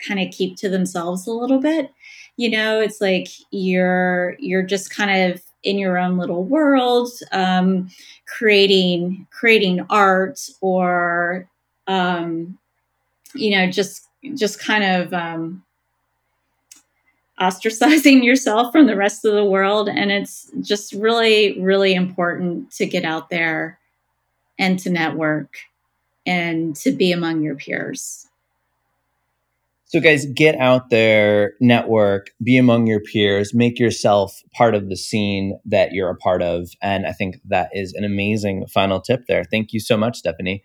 kind 0.06 0.20
of 0.20 0.32
keep 0.32 0.56
to 0.56 0.68
themselves 0.68 1.26
a 1.26 1.32
little 1.32 1.60
bit. 1.60 1.92
You 2.36 2.50
know, 2.50 2.80
it's 2.80 3.00
like 3.00 3.28
you're 3.50 4.36
you're 4.38 4.62
just 4.62 4.94
kind 4.94 5.32
of 5.32 5.42
in 5.62 5.78
your 5.78 5.98
own 5.98 6.16
little 6.16 6.44
world, 6.44 7.10
um, 7.32 7.90
creating 8.26 9.26
creating 9.30 9.86
art 9.90 10.40
or 10.60 11.48
um, 11.86 12.58
you 13.34 13.50
know 13.50 13.70
just 13.70 14.06
just 14.34 14.60
kind 14.60 14.84
of 14.84 15.12
um, 15.14 15.62
ostracizing 17.40 18.25
yourself 18.25 18.72
from 18.72 18.87
the 18.87 18.96
rest 18.96 19.25
of 19.25 19.35
the 19.35 19.44
world. 19.44 19.88
And 19.88 20.11
it's 20.11 20.51
just 20.61 20.92
really, 20.92 21.61
really 21.61 21.94
important 21.94 22.70
to 22.72 22.87
get 22.87 23.05
out 23.05 23.31
there 23.31 23.79
and 24.59 24.79
to 24.81 24.90
network 24.90 25.59
and 26.25 26.75
to 26.77 26.92
be 26.92 27.12
among 27.12 27.42
your 27.42 27.55
peers. 27.55 28.27
So, 29.88 30.01
guys, 30.01 30.27
get 30.27 30.57
out 30.57 30.90
there, 30.90 31.53
network, 31.61 32.31
be 32.42 32.59
among 32.59 32.88
your 32.88 32.99
peers, 32.99 33.55
make 33.55 33.79
yourself 33.79 34.42
part 34.53 34.75
of 34.75 34.88
the 34.88 34.96
scene 34.96 35.61
that 35.64 35.92
you're 35.92 36.11
a 36.11 36.16
part 36.16 36.42
of. 36.42 36.70
And 36.83 37.07
I 37.07 37.12
think 37.12 37.37
that 37.44 37.70
is 37.72 37.94
an 37.94 38.03
amazing 38.03 38.66
final 38.66 39.01
tip 39.01 39.22
there. 39.29 39.44
Thank 39.44 39.72
you 39.72 39.79
so 39.79 39.96
much, 39.96 40.18
Stephanie. 40.18 40.64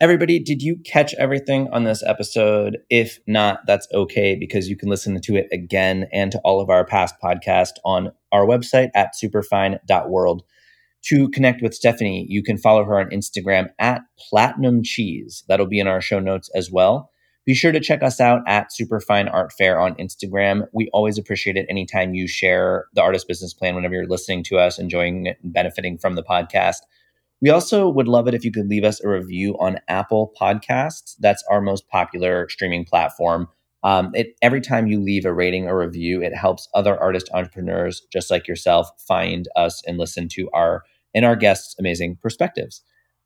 Everybody, 0.00 0.40
did 0.40 0.60
you 0.60 0.76
catch 0.84 1.14
everything 1.14 1.68
on 1.72 1.84
this 1.84 2.02
episode? 2.02 2.78
If 2.90 3.20
not, 3.28 3.60
that's 3.66 3.86
okay 3.94 4.34
because 4.34 4.68
you 4.68 4.76
can 4.76 4.88
listen 4.88 5.20
to 5.20 5.36
it 5.36 5.46
again 5.52 6.08
and 6.12 6.32
to 6.32 6.40
all 6.40 6.60
of 6.60 6.68
our 6.68 6.84
past 6.84 7.14
podcasts 7.22 7.78
on 7.84 8.10
our 8.32 8.44
website 8.44 8.90
at 8.96 9.14
superfine.world. 9.14 10.42
To 11.04 11.28
connect 11.28 11.62
with 11.62 11.74
Stephanie, 11.74 12.26
you 12.28 12.42
can 12.42 12.58
follow 12.58 12.84
her 12.84 12.98
on 12.98 13.10
Instagram 13.10 13.68
at 13.78 14.02
platinum 14.18 14.82
cheese. 14.82 15.44
That'll 15.46 15.66
be 15.66 15.78
in 15.78 15.86
our 15.86 16.00
show 16.00 16.18
notes 16.18 16.50
as 16.56 16.72
well. 16.72 17.10
Be 17.46 17.54
sure 17.54 17.72
to 17.72 17.80
check 17.80 18.02
us 18.02 18.20
out 18.20 18.40
at 18.48 18.72
Superfine 18.72 19.28
Art 19.28 19.52
Fair 19.52 19.78
on 19.78 19.94
Instagram. 19.94 20.66
We 20.72 20.88
always 20.92 21.18
appreciate 21.18 21.56
it 21.56 21.66
anytime 21.68 22.14
you 22.14 22.26
share 22.26 22.86
the 22.94 23.02
artist 23.02 23.28
business 23.28 23.54
plan 23.54 23.76
whenever 23.76 23.94
you're 23.94 24.06
listening 24.08 24.42
to 24.44 24.58
us, 24.58 24.78
enjoying 24.78 25.26
it, 25.26 25.38
and 25.42 25.52
benefiting 25.52 25.98
from 25.98 26.16
the 26.16 26.24
podcast. 26.24 26.78
We 27.40 27.50
also 27.50 27.88
would 27.88 28.08
love 28.08 28.26
it 28.26 28.34
if 28.34 28.44
you 28.44 28.52
could 28.52 28.68
leave 28.68 28.84
us 28.84 29.02
a 29.02 29.08
review 29.08 29.56
on 29.58 29.80
Apple 29.88 30.32
Podcasts. 30.40 31.14
That's 31.20 31.44
our 31.50 31.60
most 31.60 31.88
popular 31.88 32.48
streaming 32.48 32.84
platform. 32.84 33.48
Um, 33.82 34.12
it, 34.14 34.34
every 34.40 34.62
time 34.62 34.86
you 34.86 34.98
leave 34.98 35.26
a 35.26 35.32
rating 35.32 35.68
or 35.68 35.78
review, 35.78 36.22
it 36.22 36.34
helps 36.34 36.68
other 36.72 36.98
artist 36.98 37.28
entrepreneurs 37.34 38.02
just 38.10 38.30
like 38.30 38.48
yourself 38.48 38.88
find 39.06 39.46
us 39.56 39.82
and 39.86 39.98
listen 39.98 40.26
to 40.28 40.48
our 40.54 40.84
and 41.14 41.24
our 41.24 41.36
guests' 41.36 41.76
amazing 41.78 42.18
perspectives. 42.20 42.82